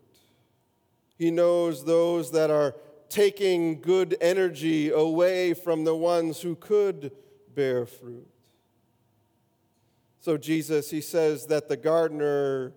He 1.18 1.30
knows 1.30 1.84
those 1.84 2.32
that 2.32 2.50
are 2.50 2.74
taking 3.10 3.82
good 3.82 4.16
energy 4.22 4.90
away 4.90 5.52
from 5.52 5.84
the 5.84 5.94
ones 5.94 6.40
who 6.40 6.56
could 6.56 7.12
bear 7.54 7.84
fruit. 7.84 8.26
So, 10.26 10.37
Jesus, 10.37 10.90
he 10.90 11.02
says 11.02 11.47
that 11.47 11.68
the 11.68 11.76
gardener 11.76 12.73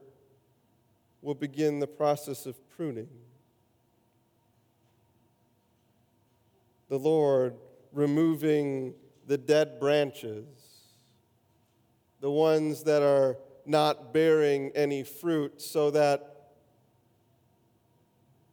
will 1.23 1.33
begin 1.33 1.79
the 1.79 1.87
process 1.87 2.45
of 2.45 2.55
pruning. 2.69 3.09
The 6.89 6.99
Lord 6.99 7.55
removing 7.91 8.93
the 9.25 9.39
dead 9.39 9.79
branches, 9.79 10.45
the 12.19 12.29
ones 12.29 12.83
that 12.83 13.01
are 13.01 13.35
not 13.65 14.13
bearing 14.13 14.71
any 14.75 15.01
fruit, 15.01 15.59
so 15.59 15.89
that 15.89 16.51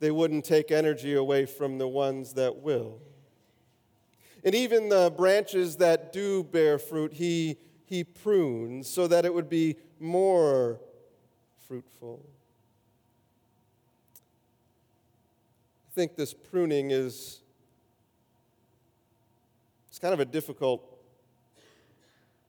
they 0.01 0.11
wouldn't 0.11 0.47
take 0.47 0.71
energy 0.71 1.13
away 1.13 1.45
from 1.45 1.77
the 1.77 1.87
ones 1.87 2.33
that 2.33 2.63
will. 2.63 3.03
And 4.43 4.55
even 4.55 4.89
the 4.89 5.13
branches 5.15 5.77
that 5.77 6.15
do 6.15 6.43
bear 6.43 6.79
fruit, 6.79 7.13
he, 7.13 7.59
he 7.87 8.05
prunes 8.05 8.89
so 8.89 9.07
that 9.07 9.25
it 9.25 9.33
would 9.33 9.49
be 9.49 9.77
more 9.99 10.81
fruitful. 11.67 12.21
I 15.91 15.95
think 15.95 16.17
this 16.17 16.35
pruning 16.35 16.91
is 16.91 17.41
it's 19.89 19.99
kind 19.99 20.13
of 20.13 20.21
a 20.21 20.27
difficult 20.27 20.83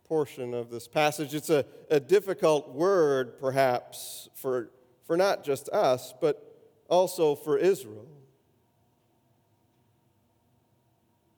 portion 0.08 0.54
of 0.54 0.70
this 0.70 0.88
passage. 0.88 1.34
It's 1.34 1.50
a, 1.50 1.66
a 1.90 2.00
difficult 2.00 2.74
word, 2.74 3.40
perhaps, 3.40 4.28
for, 4.36 4.70
for 5.06 5.16
not 5.16 5.46
just 5.46 5.70
us, 5.70 6.14
but 6.20 6.44
also 6.90 7.36
for 7.36 7.58
Israel. 7.58 8.08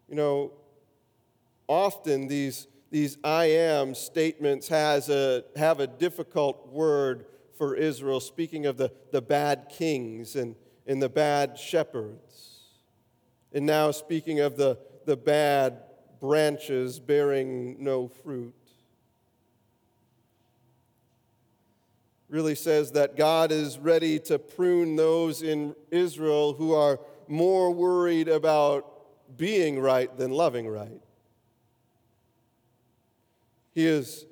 You 0.07 0.15
know, 0.15 0.51
often 1.67 2.27
these, 2.27 2.67
these 2.91 3.17
I 3.23 3.45
am 3.45 3.93
statements 3.95 4.67
has 4.69 5.09
a, 5.09 5.43
have 5.55 5.79
a 5.79 5.87
difficult 5.87 6.69
word 6.71 7.25
for 7.57 7.75
Israel, 7.75 8.19
speaking 8.19 8.65
of 8.65 8.77
the, 8.77 8.91
the 9.11 9.21
bad 9.21 9.67
kings 9.69 10.35
and, 10.35 10.55
and 10.87 11.01
the 11.01 11.09
bad 11.09 11.57
shepherds. 11.57 12.61
And 13.51 13.65
now 13.65 13.91
speaking 13.91 14.39
of 14.39 14.57
the, 14.57 14.79
the 15.05 15.17
bad 15.17 15.79
branches 16.19 16.99
bearing 16.99 17.83
no 17.83 18.07
fruit. 18.07 18.53
really 22.29 22.55
says 22.55 22.91
that 22.91 23.17
God 23.17 23.51
is 23.51 23.79
ready 23.79 24.19
to 24.19 24.37
prune 24.37 24.95
those 24.95 25.41
in 25.41 25.75
Israel 25.89 26.53
who 26.53 26.73
are 26.73 26.99
more 27.27 27.71
worried 27.71 28.27
about 28.27 29.37
being 29.37 29.79
right 29.79 30.15
than 30.15 30.31
loving 30.31 30.67
right. 30.67 31.01
He 33.79 33.87
is 33.87 34.25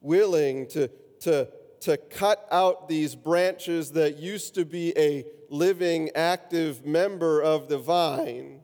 willing 0.00 0.68
to, 0.68 0.86
to, 1.22 1.48
to 1.80 1.96
cut 1.96 2.46
out 2.52 2.88
these 2.88 3.16
branches 3.16 3.90
that 3.90 4.18
used 4.18 4.54
to 4.54 4.64
be 4.64 4.96
a 4.96 5.24
living, 5.50 6.10
active 6.14 6.86
member 6.86 7.42
of 7.42 7.66
the 7.66 7.78
vine 7.78 8.60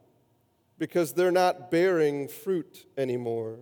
because 0.79 1.13
they're 1.13 1.33
not 1.33 1.73
bearing 1.73 2.29
fruit 2.29 2.87
anymore. 2.97 3.59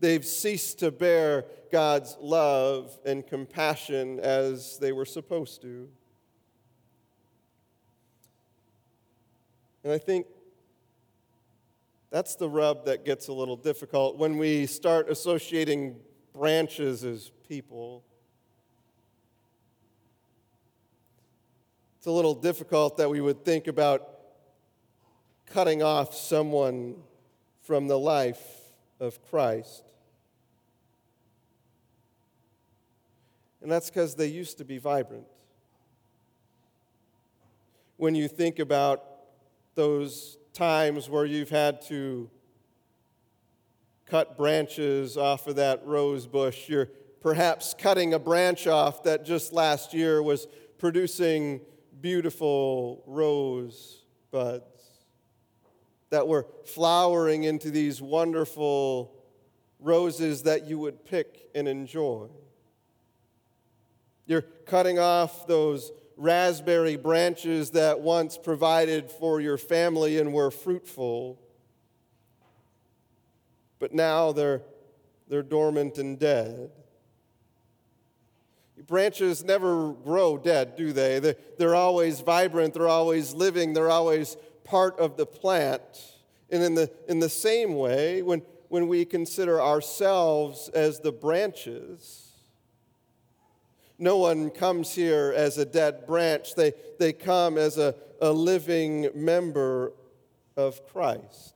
They've 0.00 0.26
ceased 0.26 0.80
to 0.80 0.90
bear 0.90 1.44
God's 1.70 2.16
love 2.20 2.98
and 3.06 3.24
compassion 3.24 4.18
as 4.18 4.78
they 4.78 4.90
were 4.90 5.04
supposed 5.04 5.62
to. 5.62 5.88
And 9.84 9.92
I 9.92 9.98
think 9.98 10.26
that's 12.14 12.36
the 12.36 12.48
rub 12.48 12.84
that 12.84 13.04
gets 13.04 13.26
a 13.26 13.32
little 13.32 13.56
difficult 13.56 14.16
when 14.16 14.38
we 14.38 14.66
start 14.66 15.10
associating 15.10 15.96
branches 16.32 17.02
as 17.02 17.32
people. 17.48 18.04
It's 21.98 22.06
a 22.06 22.12
little 22.12 22.36
difficult 22.36 22.98
that 22.98 23.10
we 23.10 23.20
would 23.20 23.44
think 23.44 23.66
about 23.66 24.08
cutting 25.46 25.82
off 25.82 26.14
someone 26.14 27.02
from 27.62 27.88
the 27.88 27.98
life 27.98 28.60
of 29.00 29.20
Christ. 29.28 29.82
And 33.60 33.72
that's 33.72 33.90
because 33.90 34.14
they 34.14 34.28
used 34.28 34.58
to 34.58 34.64
be 34.64 34.78
vibrant. 34.78 35.26
When 37.96 38.14
you 38.14 38.28
think 38.28 38.60
about 38.60 39.02
those 39.74 40.38
times 40.54 41.10
where 41.10 41.24
you've 41.24 41.50
had 41.50 41.82
to 41.82 42.30
cut 44.06 44.36
branches 44.36 45.16
off 45.16 45.46
of 45.48 45.56
that 45.56 45.84
rose 45.84 46.26
bush, 46.26 46.68
you're 46.68 46.88
perhaps 47.20 47.74
cutting 47.76 48.14
a 48.14 48.18
branch 48.18 48.66
off 48.66 49.02
that 49.02 49.24
just 49.24 49.52
last 49.52 49.92
year 49.92 50.22
was 50.22 50.46
producing 50.78 51.60
beautiful 52.00 53.02
rose 53.06 54.04
buds 54.30 54.64
that 56.10 56.28
were 56.28 56.46
flowering 56.64 57.44
into 57.44 57.70
these 57.70 58.00
wonderful 58.00 59.16
roses 59.80 60.44
that 60.44 60.66
you 60.66 60.78
would 60.78 61.04
pick 61.04 61.48
and 61.54 61.66
enjoy. 61.66 62.28
You're 64.26 64.42
cutting 64.42 64.98
off 64.98 65.46
those 65.46 65.90
raspberry 66.16 66.96
branches 66.96 67.70
that 67.72 68.00
once 68.00 68.38
provided 68.38 69.10
for 69.10 69.40
your 69.40 69.58
family 69.58 70.18
and 70.18 70.32
were 70.32 70.50
fruitful, 70.50 71.40
but 73.78 73.92
now 73.92 74.32
they're, 74.32 74.62
they're 75.28 75.42
dormant 75.42 75.98
and 75.98 76.18
dead. 76.18 76.70
Branches 78.86 79.44
never 79.44 79.92
grow 79.92 80.36
dead, 80.36 80.76
do 80.76 80.92
they? 80.92 81.18
They're, 81.18 81.36
they're 81.58 81.74
always 81.74 82.20
vibrant, 82.20 82.74
they're 82.74 82.88
always 82.88 83.32
living, 83.32 83.72
they're 83.72 83.90
always 83.90 84.36
part 84.64 84.98
of 84.98 85.16
the 85.16 85.26
plant. 85.26 85.82
And 86.50 86.62
in 86.62 86.74
the, 86.74 86.90
in 87.08 87.18
the 87.18 87.28
same 87.28 87.76
way, 87.76 88.22
when, 88.22 88.42
when 88.68 88.88
we 88.88 89.04
consider 89.04 89.60
ourselves 89.60 90.68
as 90.70 91.00
the 91.00 91.12
branches, 91.12 92.23
no 93.98 94.16
one 94.16 94.50
comes 94.50 94.94
here 94.94 95.32
as 95.36 95.58
a 95.58 95.64
dead 95.64 96.06
branch, 96.06 96.54
they, 96.54 96.72
they 96.98 97.12
come 97.12 97.56
as 97.56 97.78
a, 97.78 97.94
a 98.20 98.32
living 98.32 99.08
member 99.14 99.92
of 100.56 100.86
Christ. 100.88 101.54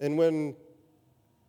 And 0.00 0.18
when 0.18 0.56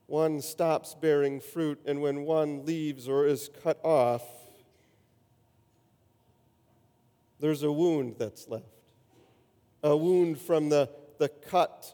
one 0.07 0.41
stops 0.41 0.95
bearing 0.95 1.39
fruit 1.39 1.79
and 1.85 2.01
when 2.01 2.23
one 2.23 2.65
leaves 2.65 3.07
or 3.07 3.25
is 3.25 3.49
cut 3.63 3.79
off, 3.83 4.23
there's 7.39 7.63
a 7.63 7.71
wound 7.71 8.15
that's 8.19 8.47
left. 8.47 8.65
A 9.81 9.97
wound 9.97 10.39
from 10.39 10.69
the, 10.69 10.89
the 11.17 11.29
cut 11.29 11.93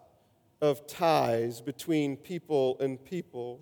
of 0.62 0.86
ties 0.86 1.62
between 1.62 2.18
people 2.18 2.78
and 2.80 3.04
people 3.04 3.62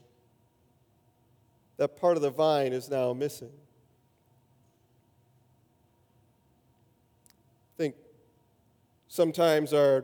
that 1.78 1.96
part 1.96 2.18
of 2.18 2.24
the 2.24 2.30
vine 2.30 2.74
is 2.74 2.90
now 2.90 3.14
missing. 3.14 3.52
I 7.74 7.78
think 7.78 7.96
sometimes 9.08 9.74
our 9.74 10.04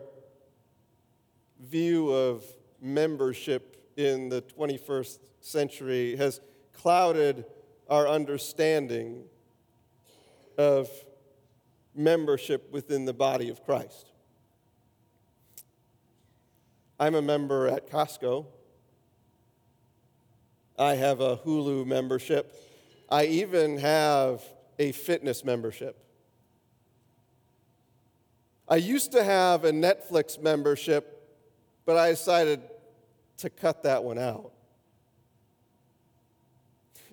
view 1.60 2.12
of 2.12 2.44
membership 2.82 3.92
in 3.98 4.30
the 4.30 4.42
21st 4.42 5.20
century 5.40 6.16
has 6.16 6.42
clouded 6.74 7.46
our 7.90 8.08
understanding 8.08 9.24
of 10.58 10.90
membership 11.96 12.72
within 12.72 13.06
the 13.06 13.14
body 13.14 13.50
of 13.50 13.64
Christ. 13.64 14.12
I'm 17.00 17.16
a 17.16 17.22
member 17.22 17.68
at 17.68 17.90
Costco. 17.90 18.46
I 20.78 20.96
have 20.96 21.20
a 21.20 21.38
Hulu 21.38 21.86
membership. 21.86 22.56
I 23.10 23.26
even 23.26 23.78
have 23.78 24.44
a 24.80 24.92
fitness 24.92 25.44
membership. 25.44 25.98
I 28.68 28.78
used 28.78 29.12
to 29.12 29.24
have 29.24 29.66
a 29.66 29.72
Netflix 29.72 30.42
membership, 30.42 31.38
but 31.86 31.98
I 31.98 32.12
decided 32.12 32.62
to 33.38 33.50
cut 33.50 33.84
that 33.84 34.04
one 34.04 34.18
out. 34.18 34.52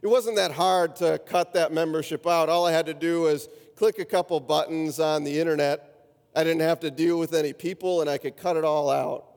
It 0.02 0.06
wasn't 0.06 0.36
that 0.36 0.52
hard 0.52 0.96
to 0.96 1.18
cut 1.26 1.52
that 1.52 1.72
membership 1.72 2.26
out. 2.26 2.48
All 2.48 2.66
I 2.66 2.72
had 2.72 2.86
to 2.86 2.94
do 2.94 3.22
was 3.22 3.48
click 3.76 3.98
a 3.98 4.04
couple 4.04 4.40
buttons 4.40 4.98
on 4.98 5.24
the 5.24 5.38
internet. 5.38 6.08
I 6.34 6.44
didn't 6.44 6.62
have 6.62 6.80
to 6.80 6.90
deal 6.90 7.18
with 7.18 7.34
any 7.34 7.52
people, 7.52 8.00
and 8.00 8.08
I 8.08 8.16
could 8.16 8.36
cut 8.36 8.56
it 8.56 8.64
all 8.64 8.88
out. 8.88 9.29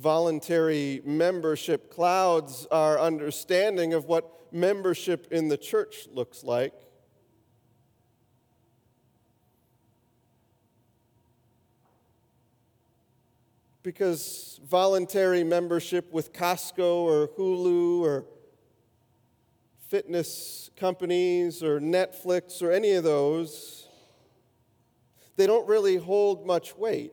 Voluntary 0.00 1.02
membership 1.04 1.92
clouds 1.92 2.66
our 2.70 2.98
understanding 2.98 3.92
of 3.92 4.06
what 4.06 4.50
membership 4.50 5.28
in 5.30 5.48
the 5.48 5.58
church 5.58 6.08
looks 6.14 6.42
like. 6.42 6.72
Because 13.82 14.58
voluntary 14.64 15.44
membership 15.44 16.10
with 16.12 16.32
Costco 16.32 16.78
or 16.80 17.28
Hulu 17.28 18.00
or 18.00 18.24
fitness 19.88 20.70
companies 20.76 21.62
or 21.62 21.78
Netflix 21.78 22.62
or 22.62 22.72
any 22.72 22.92
of 22.92 23.04
those, 23.04 23.86
they 25.36 25.46
don't 25.46 25.68
really 25.68 25.96
hold 25.96 26.46
much 26.46 26.76
weight 26.76 27.12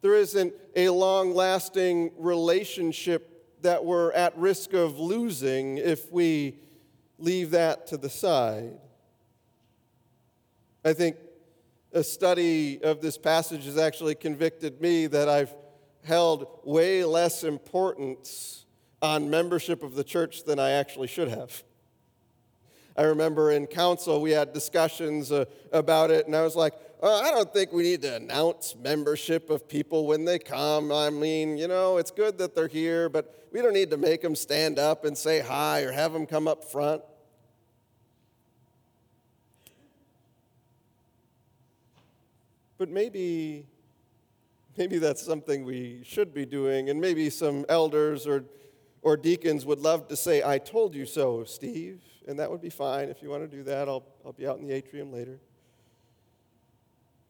there 0.00 0.14
isn't 0.14 0.54
a 0.74 0.88
long 0.88 1.34
lasting 1.34 2.12
relationship 2.18 3.60
that 3.62 3.84
we're 3.84 4.12
at 4.12 4.36
risk 4.36 4.72
of 4.72 4.98
losing 4.98 5.78
if 5.78 6.12
we 6.12 6.58
leave 7.18 7.50
that 7.52 7.86
to 7.88 7.96
the 7.96 8.10
side. 8.10 8.76
I 10.84 10.92
think 10.92 11.16
a 11.92 12.04
study 12.04 12.82
of 12.82 13.00
this 13.00 13.18
passage 13.18 13.64
has 13.64 13.78
actually 13.78 14.14
convicted 14.14 14.80
me 14.80 15.06
that 15.08 15.28
I've 15.28 15.54
held 16.04 16.60
way 16.64 17.04
less 17.04 17.42
importance 17.42 18.66
on 19.02 19.28
membership 19.28 19.82
of 19.82 19.94
the 19.94 20.04
church 20.04 20.44
than 20.44 20.58
I 20.58 20.72
actually 20.72 21.08
should 21.08 21.28
have. 21.28 21.64
I 22.96 23.02
remember 23.02 23.50
in 23.50 23.66
council 23.66 24.20
we 24.20 24.30
had 24.30 24.52
discussions 24.52 25.32
uh, 25.32 25.44
about 25.72 26.10
it, 26.10 26.26
and 26.26 26.34
I 26.34 26.42
was 26.42 26.56
like, 26.56 26.74
oh, 27.02 27.22
I 27.22 27.30
don't 27.30 27.52
think 27.52 27.72
we 27.72 27.82
need 27.82 28.02
to 28.02 28.16
announce 28.16 28.74
membership 28.74 29.50
of 29.50 29.68
people 29.68 30.06
when 30.06 30.24
they 30.24 30.38
come. 30.38 30.92
I 30.92 31.10
mean, 31.10 31.58
you 31.58 31.68
know, 31.68 31.98
it's 31.98 32.10
good 32.10 32.38
that 32.38 32.54
they're 32.54 32.68
here, 32.68 33.08
but 33.08 33.48
we 33.52 33.62
don't 33.62 33.72
need 33.72 33.90
to 33.90 33.96
make 33.96 34.22
them 34.22 34.34
stand 34.34 34.78
up 34.78 35.04
and 35.04 35.16
say 35.16 35.40
hi 35.40 35.82
or 35.82 35.92
have 35.92 36.12
them 36.12 36.26
come 36.26 36.48
up 36.48 36.64
front. 36.64 37.02
But 42.78 42.90
maybe, 42.90 43.66
maybe 44.76 44.98
that's 44.98 45.24
something 45.24 45.64
we 45.64 46.02
should 46.04 46.34
be 46.34 46.44
doing, 46.44 46.90
and 46.90 47.00
maybe 47.00 47.30
some 47.30 47.64
elders 47.68 48.26
or, 48.26 48.44
or 49.02 49.16
deacons 49.16 49.64
would 49.64 49.80
love 49.80 50.08
to 50.08 50.16
say, 50.16 50.42
I 50.42 50.58
told 50.58 50.94
you 50.94 51.06
so, 51.06 51.44
Steve 51.44 52.02
and 52.26 52.38
that 52.40 52.50
would 52.50 52.60
be 52.60 52.70
fine. 52.70 53.08
If 53.08 53.22
you 53.22 53.30
want 53.30 53.48
to 53.48 53.56
do 53.56 53.62
that, 53.64 53.88
I'll, 53.88 54.04
I'll 54.24 54.32
be 54.32 54.46
out 54.46 54.58
in 54.58 54.66
the 54.66 54.74
atrium 54.74 55.12
later. 55.12 55.38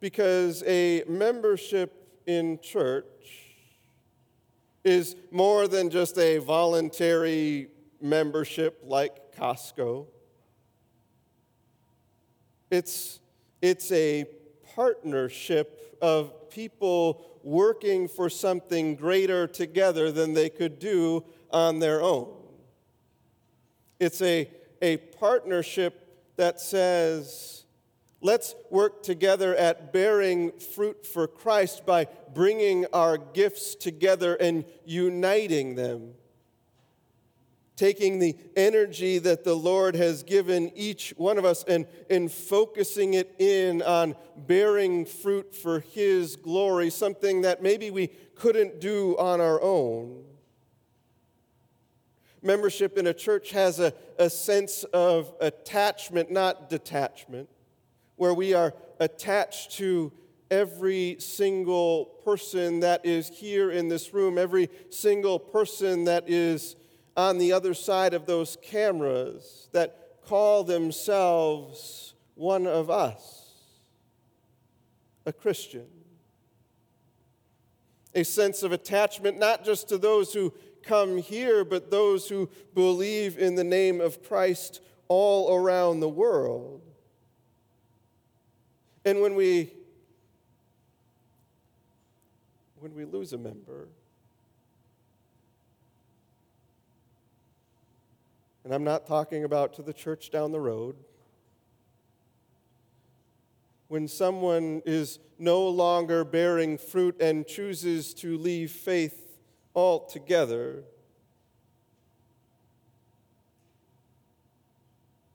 Because 0.06 0.62
a 0.68 1.02
membership 1.08 2.20
in 2.26 2.60
church 2.62 3.04
is 4.84 5.16
more 5.32 5.66
than 5.66 5.90
just 5.90 6.16
a 6.16 6.38
voluntary 6.38 7.66
membership 8.00 8.80
like 8.84 9.34
Costco. 9.36 10.06
It's, 12.70 13.18
it's 13.60 13.90
a 13.90 14.26
partnership 14.76 15.98
of 16.00 16.50
people 16.50 17.26
working 17.42 18.06
for 18.06 18.30
something 18.30 18.94
greater 18.94 19.48
together 19.48 20.12
than 20.12 20.34
they 20.34 20.50
could 20.50 20.78
do 20.78 21.24
on 21.50 21.80
their 21.80 22.00
own. 22.00 22.32
It's 23.98 24.22
a, 24.22 24.48
a 24.80 24.98
partnership 24.98 26.36
that 26.36 26.60
says, 26.60 27.64
let's 28.20 28.54
work 28.70 29.02
together 29.02 29.54
at 29.54 29.92
bearing 29.92 30.52
fruit 30.52 31.06
for 31.06 31.26
Christ 31.26 31.86
by 31.86 32.08
bringing 32.34 32.86
our 32.92 33.18
gifts 33.18 33.74
together 33.74 34.34
and 34.34 34.64
uniting 34.84 35.74
them 35.74 36.14
taking 37.76 38.18
the 38.18 38.34
energy 38.56 39.18
that 39.18 39.44
the 39.44 39.54
Lord 39.54 39.94
has 39.94 40.22
given 40.22 40.72
each 40.74 41.12
one 41.16 41.38
of 41.38 41.44
us 41.44 41.62
and, 41.64 41.86
and 42.10 42.32
focusing 42.32 43.14
it 43.14 43.34
in 43.38 43.82
on 43.82 44.16
bearing 44.36 45.04
fruit 45.04 45.54
for 45.54 45.80
His 45.80 46.36
glory, 46.36 46.90
something 46.90 47.42
that 47.42 47.62
maybe 47.62 47.90
we 47.90 48.08
couldn't 48.34 48.80
do 48.80 49.16
on 49.18 49.40
our 49.40 49.60
own. 49.60 50.24
Membership 52.42 52.96
in 52.96 53.06
a 53.06 53.14
church 53.14 53.50
has 53.50 53.78
a, 53.78 53.92
a 54.18 54.30
sense 54.30 54.84
of 54.84 55.32
attachment, 55.40 56.30
not 56.30 56.70
detachment, 56.70 57.48
where 58.16 58.34
we 58.34 58.54
are 58.54 58.74
attached 58.98 59.72
to 59.72 60.12
every 60.50 61.16
single 61.18 62.06
person 62.24 62.80
that 62.80 63.04
is 63.04 63.28
here 63.28 63.70
in 63.70 63.88
this 63.88 64.12
room, 64.14 64.38
every 64.38 64.68
single 64.90 65.38
person 65.38 66.04
that 66.04 66.28
is 66.28 66.76
on 67.16 67.38
the 67.38 67.52
other 67.52 67.74
side 67.74 68.14
of 68.14 68.26
those 68.26 68.56
cameras 68.62 69.68
that 69.72 70.20
call 70.24 70.64
themselves 70.64 72.14
one 72.34 72.66
of 72.66 72.90
us, 72.90 73.52
a 75.24 75.32
Christian. 75.32 75.86
A 78.14 78.24
sense 78.24 78.62
of 78.62 78.72
attachment 78.72 79.38
not 79.38 79.64
just 79.64 79.88
to 79.88 79.98
those 79.98 80.32
who 80.32 80.52
come 80.82 81.18
here, 81.18 81.64
but 81.64 81.90
those 81.90 82.28
who 82.28 82.48
believe 82.74 83.36
in 83.36 83.56
the 83.56 83.64
name 83.64 84.00
of 84.00 84.22
Christ 84.22 84.80
all 85.08 85.54
around 85.54 86.00
the 86.00 86.08
world. 86.08 86.80
And 89.06 89.22
when 89.22 89.34
we 89.34 89.72
when 92.80 92.94
we 92.94 93.06
lose 93.06 93.32
a 93.32 93.38
member, 93.38 93.88
And 98.66 98.74
I'm 98.74 98.82
not 98.82 99.06
talking 99.06 99.44
about 99.44 99.74
to 99.74 99.82
the 99.82 99.92
church 99.92 100.32
down 100.32 100.50
the 100.50 100.58
road. 100.58 100.96
When 103.86 104.08
someone 104.08 104.82
is 104.84 105.20
no 105.38 105.68
longer 105.68 106.24
bearing 106.24 106.76
fruit 106.76 107.20
and 107.20 107.46
chooses 107.46 108.12
to 108.14 108.36
leave 108.36 108.72
faith 108.72 109.38
altogether, 109.72 110.82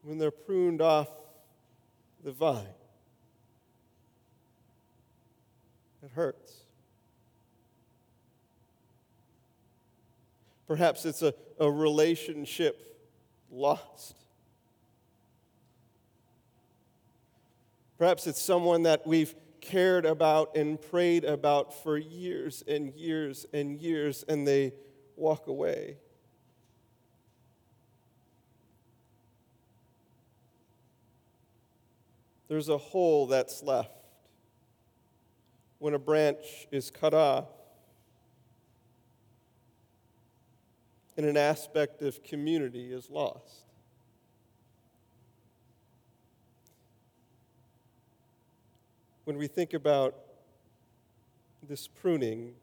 when 0.04 0.18
they're 0.18 0.30
pruned 0.30 0.82
off 0.82 1.08
the 2.26 2.34
vine, 2.34 2.68
it 6.04 6.12
hurts. 6.14 6.62
Perhaps 10.68 11.06
it's 11.06 11.22
a, 11.22 11.34
a 11.60 11.70
relationship 11.70 12.98
lost. 13.52 14.16
Perhaps 17.98 18.26
it's 18.26 18.42
someone 18.42 18.84
that 18.84 19.06
we've 19.06 19.36
cared 19.60 20.06
about 20.06 20.56
and 20.56 20.82
prayed 20.82 21.24
about 21.24 21.84
for 21.84 21.98
years 21.98 22.64
and 22.68 22.94
years 22.96 23.46
and 23.54 23.80
years, 23.80 24.26
and 24.28 24.48
they 24.48 24.74
walk 25.16 25.48
away. 25.48 25.98
There's 32.48 32.70
a 32.70 32.78
hole 32.78 33.28
that's 33.28 33.62
left 33.62 34.01
when 35.82 35.94
a 35.96 36.00
branch 36.00 36.68
is 36.72 36.90
cut 36.90 37.14
off. 37.14 37.48
and 41.18 41.26
an 41.26 41.38
aspect 41.38 42.02
of 42.02 42.24
community 42.24 42.92
is 42.92 43.10
lost. 43.10 43.66
When 49.26 49.38
we 49.38 49.48
think 49.48 49.74
about 49.74 50.16
this 51.62 51.88
pruning, 51.88 52.54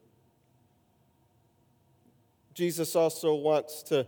Jesus 2.53 2.97
also 2.97 3.33
wants 3.33 3.81
to 3.83 4.05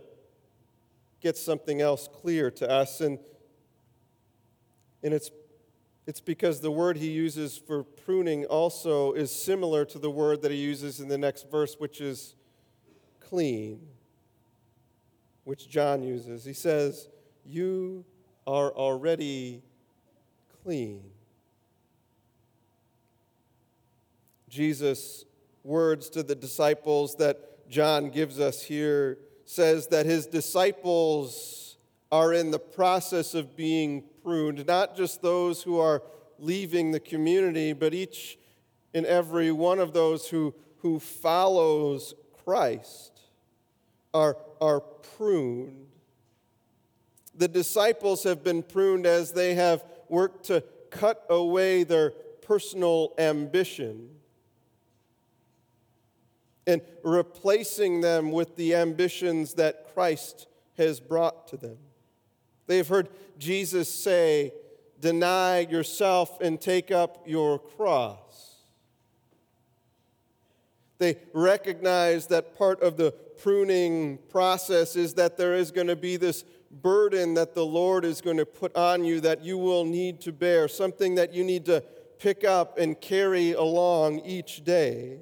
get 1.20 1.38
something 1.38 1.80
else 1.80 2.08
clear 2.12 2.50
to 2.50 2.68
us, 2.68 3.00
and, 3.00 3.18
and 5.02 5.14
it's, 5.14 5.30
it's 6.06 6.20
because 6.20 6.60
the 6.60 6.70
word 6.70 6.96
he 6.96 7.10
uses 7.10 7.56
for 7.56 7.84
pruning 7.84 8.44
also 8.46 9.12
is 9.12 9.30
similar 9.30 9.84
to 9.84 9.98
the 9.98 10.10
word 10.10 10.42
that 10.42 10.50
he 10.50 10.56
uses 10.56 11.00
in 11.00 11.08
the 11.08 11.18
next 11.18 11.50
verse, 11.50 11.76
which 11.78 12.00
is 12.00 12.34
clean 13.20 13.80
which 15.44 15.68
John 15.68 16.02
uses. 16.02 16.44
He 16.44 16.52
says, 16.52 17.08
You 17.44 18.04
are 18.46 18.70
already 18.70 19.62
clean. 20.62 21.02
Jesus' 24.48 25.24
words 25.64 26.10
to 26.10 26.22
the 26.22 26.34
disciples 26.34 27.16
that 27.16 27.68
John 27.68 28.10
gives 28.10 28.38
us 28.38 28.62
here 28.62 29.18
says 29.44 29.88
that 29.88 30.06
his 30.06 30.26
disciples 30.26 31.76
are 32.10 32.34
in 32.34 32.50
the 32.50 32.58
process 32.58 33.34
of 33.34 33.56
being 33.56 34.04
pruned, 34.22 34.66
not 34.66 34.96
just 34.96 35.22
those 35.22 35.62
who 35.62 35.78
are 35.78 36.02
leaving 36.38 36.90
the 36.90 37.00
community, 37.00 37.72
but 37.72 37.94
each 37.94 38.38
and 38.94 39.06
every 39.06 39.52
one 39.52 39.78
of 39.78 39.92
those 39.92 40.28
who, 40.28 40.54
who 40.78 40.98
follows 40.98 42.14
Christ 42.44 43.20
are, 44.12 44.36
are 44.60 44.80
pruned. 44.80 45.86
The 47.34 47.48
disciples 47.48 48.24
have 48.24 48.44
been 48.44 48.62
pruned 48.62 49.06
as 49.06 49.32
they 49.32 49.54
have 49.54 49.84
worked 50.08 50.46
to 50.46 50.62
cut 50.90 51.24
away 51.30 51.84
their 51.84 52.10
personal 52.10 53.14
ambition 53.18 54.10
and 56.66 56.82
replacing 57.02 58.00
them 58.02 58.30
with 58.30 58.56
the 58.56 58.74
ambitions 58.74 59.54
that 59.54 59.92
Christ 59.94 60.46
has 60.76 61.00
brought 61.00 61.48
to 61.48 61.56
them. 61.56 61.78
They've 62.66 62.86
heard 62.86 63.08
Jesus 63.38 63.92
say, 63.92 64.52
Deny 65.00 65.60
yourself 65.60 66.40
and 66.40 66.60
take 66.60 66.92
up 66.92 67.24
your 67.26 67.58
cross. 67.58 68.54
They 70.98 71.16
recognize 71.32 72.28
that 72.28 72.56
part 72.56 72.80
of 72.80 72.96
the 72.96 73.10
pruning 73.10 74.18
process 74.28 74.94
is 74.94 75.14
that 75.14 75.36
there 75.36 75.54
is 75.54 75.72
going 75.72 75.88
to 75.88 75.96
be 75.96 76.16
this 76.16 76.44
burden 76.70 77.34
that 77.34 77.54
the 77.54 77.66
Lord 77.66 78.04
is 78.04 78.20
going 78.20 78.36
to 78.36 78.46
put 78.46 78.76
on 78.76 79.04
you 79.04 79.20
that 79.20 79.44
you 79.44 79.58
will 79.58 79.84
need 79.84 80.20
to 80.20 80.32
bear, 80.32 80.68
something 80.68 81.16
that 81.16 81.34
you 81.34 81.42
need 81.42 81.66
to 81.66 81.82
pick 82.20 82.44
up 82.44 82.78
and 82.78 82.98
carry 83.00 83.52
along 83.52 84.20
each 84.20 84.62
day. 84.62 85.18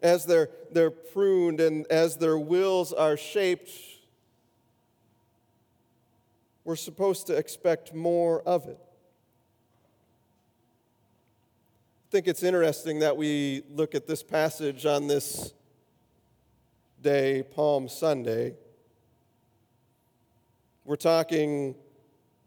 As 0.00 0.24
they're, 0.24 0.48
they're 0.70 0.90
pruned 0.90 1.60
and 1.60 1.86
as 1.88 2.16
their 2.16 2.38
wills 2.38 2.94
are 2.94 3.18
shaped, 3.18 3.70
we're 6.64 6.76
supposed 6.76 7.26
to 7.26 7.36
expect 7.36 7.92
more 7.94 8.42
of 8.42 8.66
it. 8.68 8.78
I 12.08 12.10
think 12.12 12.28
it's 12.28 12.42
interesting 12.42 12.98
that 13.00 13.16
we 13.16 13.62
look 13.70 13.94
at 13.94 14.06
this 14.06 14.22
passage 14.22 14.84
on 14.84 15.06
this 15.06 15.54
day, 17.00 17.42
Palm 17.42 17.88
Sunday. 17.88 18.54
We're 20.84 20.96
talking 20.96 21.74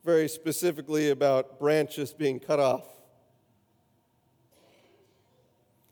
very 0.06 0.28
specifically 0.28 1.10
about 1.10 1.60
branches 1.60 2.14
being 2.14 2.40
cut 2.40 2.60
off. 2.60 2.86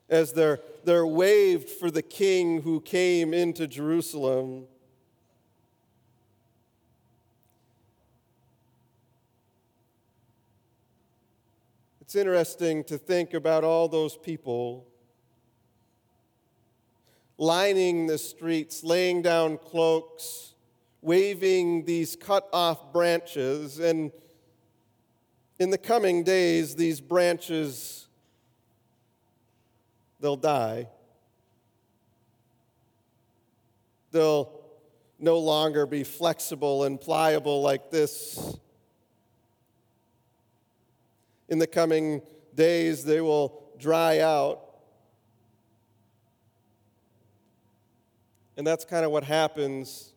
As 0.07 0.33
they're, 0.33 0.59
they're 0.83 1.07
waved 1.07 1.67
for 1.67 1.89
the 1.89 2.03
king 2.03 2.61
who 2.61 2.79
came 2.79 3.33
into 3.33 3.67
Jerusalem, 3.67 4.65
It's 12.13 12.19
interesting 12.19 12.83
to 12.83 12.99
think 12.99 13.33
about 13.33 13.63
all 13.63 13.87
those 13.87 14.15
people 14.15 14.85
lining 17.39 18.05
the 18.05 18.19
streets, 18.19 18.83
laying 18.83 19.23
down 19.23 19.57
cloaks, 19.57 20.53
waving 21.01 21.85
these 21.85 22.15
cut 22.15 22.47
off 22.53 22.93
branches, 22.93 23.79
and 23.79 24.11
in 25.57 25.71
the 25.71 25.77
coming 25.79 26.23
days, 26.23 26.75
these 26.75 27.01
branches, 27.01 28.07
they'll 30.19 30.35
die. 30.35 30.89
They'll 34.11 34.61
no 35.17 35.39
longer 35.39 35.87
be 35.87 36.03
flexible 36.03 36.83
and 36.83 37.01
pliable 37.01 37.63
like 37.63 37.89
this. 37.89 38.59
In 41.49 41.59
the 41.59 41.67
coming 41.67 42.21
days, 42.55 43.03
they 43.03 43.21
will 43.21 43.63
dry 43.77 44.19
out. 44.19 44.61
And 48.55 48.65
that's 48.65 48.85
kind 48.85 49.03
of 49.03 49.11
what 49.11 49.23
happens 49.23 50.13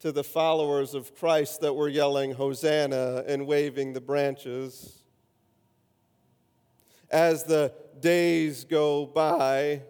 to 0.00 0.12
the 0.12 0.24
followers 0.24 0.94
of 0.94 1.14
Christ 1.14 1.62
that 1.62 1.72
were 1.72 1.88
yelling 1.88 2.32
Hosanna 2.32 3.24
and 3.26 3.46
waving 3.46 3.92
the 3.92 4.00
branches. 4.00 5.02
As 7.10 7.44
the 7.44 7.72
days 8.00 8.64
go 8.64 9.06
by, 9.06 9.82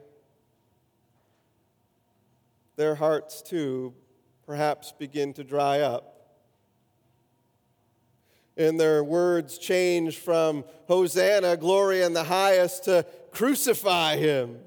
their 2.76 2.94
hearts 2.94 3.42
too 3.42 3.94
perhaps 4.44 4.92
begin 4.92 5.32
to 5.34 5.44
dry 5.44 5.80
up. 5.80 6.15
And 8.56 8.80
their 8.80 9.04
words 9.04 9.58
change 9.58 10.18
from 10.18 10.64
Hosanna, 10.88 11.56
glory 11.56 12.02
in 12.02 12.14
the 12.14 12.24
highest, 12.24 12.84
to 12.84 13.04
crucify 13.30 14.16
him. 14.16 14.58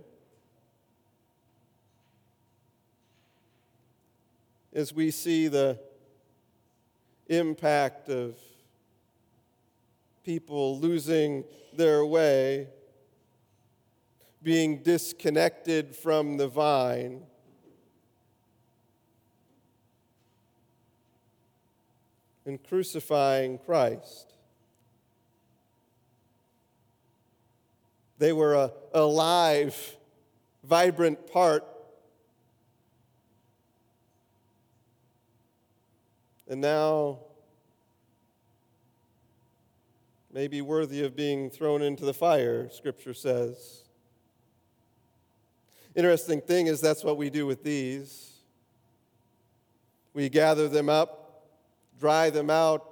As 4.74 4.94
we 4.94 5.10
see 5.10 5.48
the 5.48 5.80
impact 7.28 8.10
of 8.10 8.36
people 10.24 10.80
losing 10.80 11.44
their 11.74 12.06
way, 12.06 12.68
being 14.44 14.84
disconnected 14.84 15.96
from 15.96 16.38
the 16.38 16.48
vine. 16.48 17.24
And 22.50 22.62
crucifying 22.62 23.60
Christ. 23.60 24.34
They 28.18 28.34
were 28.34 28.56
a, 28.56 28.72
a 28.94 29.04
live, 29.04 29.96
vibrant 30.64 31.32
part. 31.32 31.64
And 36.50 36.60
now, 36.60 37.20
maybe 40.34 40.62
worthy 40.62 41.06
of 41.06 41.16
being 41.16 41.52
thrown 41.52 41.84
into 41.84 42.04
the 42.04 42.14
fire, 42.14 42.68
Scripture 42.72 43.14
says. 43.14 43.84
Interesting 45.96 46.42
thing 46.42 46.68
is, 46.68 46.82
that's 46.82 47.04
what 47.04 47.16
we 47.16 47.30
do 47.30 47.46
with 47.46 47.64
these. 47.64 48.32
We 50.14 50.28
gather 50.30 50.68
them 50.68 50.90
up 50.90 51.29
dry 52.00 52.30
them 52.30 52.50
out, 52.50 52.86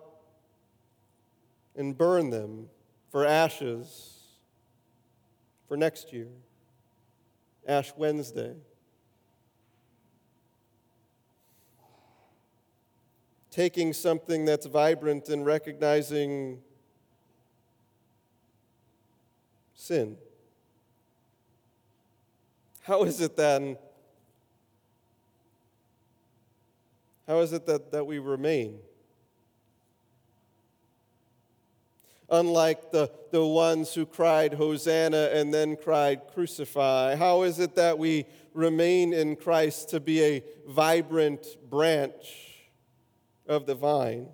and 1.75 1.97
burn 1.97 2.29
them 2.29 2.67
for 3.11 3.25
ashes 3.25 4.17
for 5.67 5.77
next 5.77 6.11
year, 6.11 6.27
Ash 7.67 7.93
Wednesday. 7.95 8.55
Taking 13.51 13.93
something 13.93 14.45
that's 14.45 14.65
vibrant 14.65 15.29
and 15.29 15.45
recognizing 15.45 16.61
sin. 19.73 20.17
How 22.83 23.03
is 23.03 23.19
it 23.19 23.35
then? 23.35 23.77
How 27.27 27.39
is 27.39 27.51
it 27.51 27.65
that, 27.65 27.91
that 27.91 28.05
we 28.05 28.19
remain? 28.19 28.79
Unlike 32.29 32.91
the, 32.91 33.11
the 33.31 33.45
ones 33.45 33.93
who 33.93 34.05
cried 34.05 34.53
Hosanna 34.53 35.29
and 35.33 35.53
then 35.53 35.75
cried 35.75 36.21
Crucify? 36.33 37.15
How 37.15 37.43
is 37.43 37.59
it 37.59 37.75
that 37.75 37.97
we 37.97 38.25
remain 38.53 39.13
in 39.13 39.35
Christ 39.35 39.89
to 39.89 39.99
be 39.99 40.23
a 40.23 40.43
vibrant 40.67 41.45
branch 41.69 42.65
of 43.47 43.65
the 43.65 43.75
vine? 43.75 44.27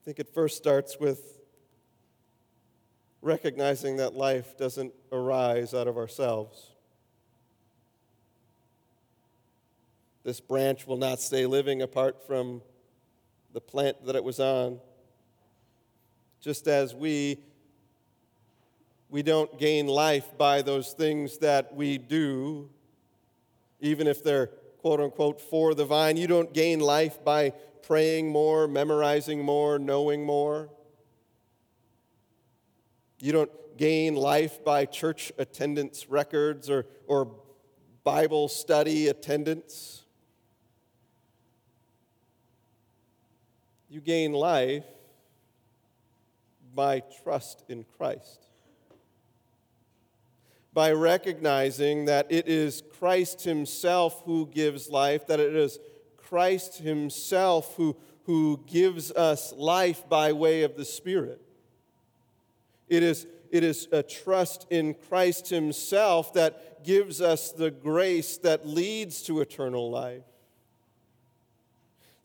I 0.00 0.04
think 0.04 0.18
it 0.18 0.32
first 0.32 0.56
starts 0.56 0.98
with 0.98 1.40
recognizing 3.22 3.98
that 3.98 4.14
life 4.14 4.56
doesn't 4.56 4.92
arise 5.12 5.74
out 5.74 5.86
of 5.86 5.96
ourselves. 5.96 6.70
This 10.22 10.40
branch 10.40 10.86
will 10.86 10.96
not 10.96 11.20
stay 11.20 11.46
living 11.46 11.82
apart 11.82 12.26
from 12.26 12.62
the 13.52 13.60
plant 13.60 14.04
that 14.06 14.16
it 14.16 14.24
was 14.24 14.38
on. 14.38 14.78
Just 16.40 16.68
as 16.68 16.94
we 16.94 17.38
we 19.08 19.22
don't 19.22 19.58
gain 19.58 19.88
life 19.88 20.38
by 20.38 20.62
those 20.62 20.92
things 20.92 21.38
that 21.38 21.74
we 21.74 21.98
do, 21.98 22.70
even 23.80 24.06
if 24.06 24.22
they're 24.22 24.50
quote 24.80 25.00
unquote 25.00 25.40
for 25.40 25.74
the 25.74 25.84
vine. 25.84 26.16
You 26.16 26.26
don't 26.26 26.52
gain 26.54 26.80
life 26.80 27.22
by 27.22 27.50
praying 27.82 28.30
more, 28.30 28.66
memorizing 28.66 29.42
more, 29.42 29.78
knowing 29.78 30.24
more. 30.24 30.70
You 33.20 33.32
don't 33.32 33.50
gain 33.76 34.14
life 34.14 34.64
by 34.64 34.86
church 34.86 35.32
attendance 35.38 36.08
records 36.08 36.70
or, 36.70 36.86
or 37.06 37.30
Bible 38.04 38.48
study 38.48 39.08
attendance. 39.08 40.04
You 43.90 44.00
gain 44.00 44.32
life 44.32 44.84
by 46.72 47.02
trust 47.24 47.64
in 47.68 47.84
Christ. 47.96 48.46
By 50.72 50.92
recognizing 50.92 52.04
that 52.04 52.30
it 52.30 52.46
is 52.46 52.84
Christ 53.00 53.42
Himself 53.42 54.22
who 54.24 54.46
gives 54.46 54.88
life, 54.88 55.26
that 55.26 55.40
it 55.40 55.56
is 55.56 55.80
Christ 56.16 56.78
Himself 56.78 57.74
who, 57.74 57.96
who 58.26 58.60
gives 58.68 59.10
us 59.10 59.52
life 59.54 60.08
by 60.08 60.32
way 60.32 60.62
of 60.62 60.76
the 60.76 60.84
Spirit. 60.84 61.42
It 62.88 63.02
is, 63.02 63.26
it 63.50 63.64
is 63.64 63.88
a 63.90 64.04
trust 64.04 64.68
in 64.70 64.94
Christ 64.94 65.48
Himself 65.48 66.32
that 66.34 66.84
gives 66.84 67.20
us 67.20 67.50
the 67.50 67.72
grace 67.72 68.36
that 68.38 68.68
leads 68.68 69.22
to 69.22 69.40
eternal 69.40 69.90
life. 69.90 70.29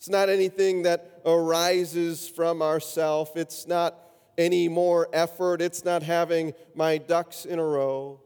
It's 0.05 0.11
not 0.11 0.29
anything 0.29 0.83
that 0.83 1.19
arises 1.25 2.29
from 2.29 2.61
ourself. 2.61 3.35
It's 3.35 3.65
not 3.65 3.97
any 4.37 4.67
more 4.69 5.09
effort. 5.11 5.63
It's 5.63 5.83
not 5.83 6.03
having 6.03 6.53
my 6.75 6.99
ducks 6.99 7.43
in 7.43 7.57
a 7.57 7.65
row. 7.65 8.21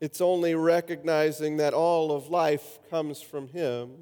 It's 0.00 0.20
only 0.20 0.56
recognizing 0.56 1.58
that 1.58 1.72
all 1.72 2.10
of 2.10 2.30
life 2.30 2.80
comes 2.90 3.22
from 3.22 3.46
Him 3.46 3.92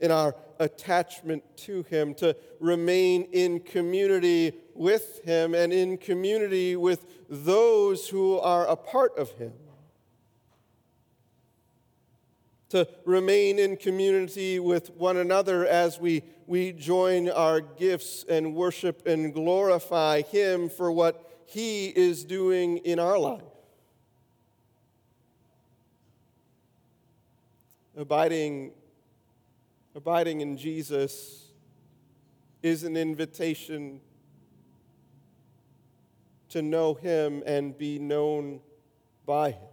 in 0.00 0.10
our 0.10 0.34
attachment 0.58 1.44
to 1.58 1.84
Him, 1.84 2.12
to 2.14 2.34
remain 2.58 3.28
in 3.30 3.60
community 3.60 4.54
with 4.74 5.20
Him 5.22 5.54
and 5.54 5.72
in 5.72 5.96
community 5.98 6.74
with 6.74 7.06
those 7.30 8.08
who 8.08 8.40
are 8.40 8.66
a 8.66 8.74
part 8.74 9.16
of 9.16 9.30
Him 9.36 9.52
to 12.72 12.88
remain 13.04 13.58
in 13.58 13.76
community 13.76 14.58
with 14.58 14.88
one 14.92 15.18
another 15.18 15.66
as 15.66 16.00
we, 16.00 16.22
we 16.46 16.72
join 16.72 17.28
our 17.28 17.60
gifts 17.60 18.24
and 18.30 18.54
worship 18.54 19.06
and 19.06 19.34
glorify 19.34 20.22
Him 20.22 20.70
for 20.70 20.90
what 20.90 21.42
He 21.44 21.88
is 21.88 22.24
doing 22.24 22.78
in 22.78 22.98
our 22.98 23.18
life. 23.18 23.42
Abiding, 27.94 28.72
abiding 29.94 30.40
in 30.40 30.56
Jesus 30.56 31.44
is 32.62 32.84
an 32.84 32.96
invitation 32.96 34.00
to 36.48 36.62
know 36.62 36.94
Him 36.94 37.42
and 37.44 37.76
be 37.76 37.98
known 37.98 38.60
by 39.26 39.50
Him. 39.50 39.71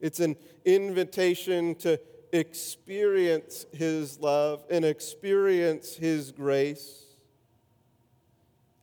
It's 0.00 0.20
an 0.20 0.36
invitation 0.64 1.74
to 1.76 1.98
experience 2.32 3.66
His 3.72 4.20
love 4.20 4.64
and 4.70 4.84
experience 4.84 5.96
His 5.96 6.32
grace, 6.32 7.04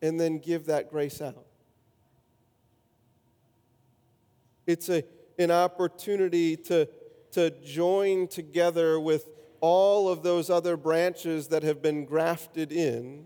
and 0.02 0.20
then 0.20 0.40
give 0.40 0.66
that 0.66 0.90
grace 0.90 1.22
out. 1.22 1.46
It's 4.66 4.90
a, 4.90 5.04
an 5.38 5.52
opportunity 5.52 6.56
to, 6.58 6.88
to 7.32 7.52
join 7.64 8.28
together 8.28 9.00
with 9.00 9.28
all 9.60 10.10
of 10.10 10.24
those 10.24 10.50
other 10.50 10.76
branches 10.76 11.48
that 11.50 11.64
have 11.64 11.82
been 11.82 12.06
grafted 12.06 12.72
in, 12.72 13.26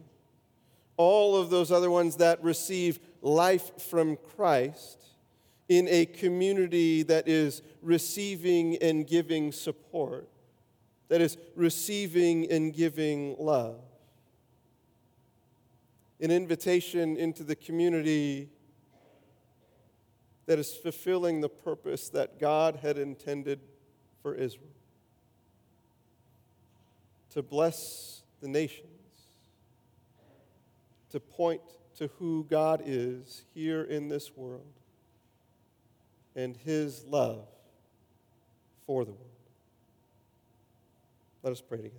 all 0.97 1.35
of 1.35 1.49
those 1.49 1.71
other 1.71 1.89
ones 1.89 2.17
that 2.17 2.43
receive 2.43 2.99
life 3.21 3.71
from 3.81 4.17
Christ 4.35 5.03
in 5.69 5.87
a 5.89 6.05
community 6.05 7.03
that 7.03 7.27
is 7.27 7.61
receiving 7.81 8.77
and 8.77 9.05
giving 9.05 9.51
support, 9.51 10.27
that 11.09 11.21
is 11.21 11.37
receiving 11.55 12.49
and 12.49 12.73
giving 12.73 13.35
love. 13.37 13.79
An 16.19 16.31
invitation 16.31 17.17
into 17.17 17.43
the 17.43 17.55
community 17.55 18.49
that 20.45 20.57
is 20.57 20.73
fulfilling 20.73 21.41
the 21.41 21.49
purpose 21.49 22.09
that 22.09 22.39
God 22.39 22.79
had 22.81 22.97
intended 22.97 23.59
for 24.21 24.33
Israel. 24.33 24.69
To 27.31 27.43
bless 27.43 28.21
the 28.41 28.47
nations, 28.47 28.87
to 31.11 31.19
point 31.19 31.61
to 31.97 32.07
who 32.19 32.45
God 32.49 32.81
is 32.85 33.43
here 33.53 33.83
in 33.83 34.07
this 34.07 34.35
world 34.35 34.76
and 36.37 36.55
his 36.55 37.03
love 37.05 37.47
for 38.85 39.03
the 39.03 39.11
world. 39.11 39.23
Let 41.41 41.51
us 41.51 41.61
pray 41.61 41.77
together. 41.77 41.95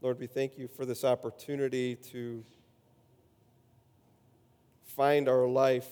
Lord, 0.00 0.20
we 0.20 0.28
thank 0.28 0.56
you 0.56 0.68
for 0.68 0.86
this 0.86 1.02
opportunity 1.02 1.96
to 1.96 2.44
find 4.84 5.28
our 5.28 5.48
life 5.48 5.88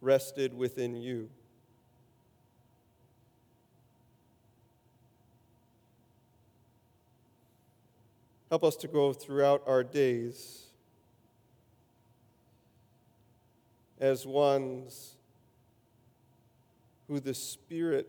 rested 0.00 0.52
within 0.52 0.96
you. 0.96 1.30
Help 8.50 8.64
us 8.64 8.74
to 8.76 8.88
go 8.88 9.12
throughout 9.12 9.62
our 9.66 9.84
days 9.84 10.65
as 13.98 14.26
ones 14.26 15.16
who 17.08 17.20
the 17.20 17.34
Spirit 17.34 18.08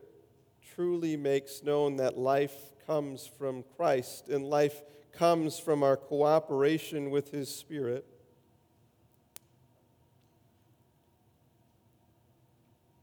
truly 0.76 1.18
makes 1.18 1.64
known 1.64 1.98
that 1.98 2.18
life 2.18 2.56
comes 2.86 3.28
from 3.28 3.64
Christ 3.76 4.30
and 4.30 4.46
life 4.46 4.82
comes 5.12 5.60
from 5.60 5.84
our 5.84 5.98
cooperation 5.98 7.10
with 7.10 7.32
His 7.32 7.54
Spirit. 7.54 8.06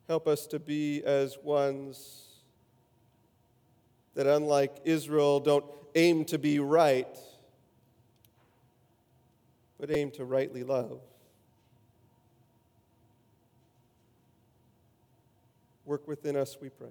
Help 0.06 0.28
us 0.28 0.46
to 0.48 0.58
be 0.58 1.02
as 1.04 1.38
ones 1.42 2.24
that, 4.14 4.26
unlike 4.26 4.76
Israel, 4.84 5.40
don't 5.40 5.64
aim 5.94 6.24
to 6.26 6.38
be 6.38 6.58
right, 6.58 7.18
but 9.80 9.90
aim 9.90 10.10
to 10.12 10.24
rightly 10.24 10.62
love. 10.62 11.00
Work 15.84 16.08
within 16.08 16.36
us, 16.36 16.56
we 16.60 16.70
pray. 16.70 16.88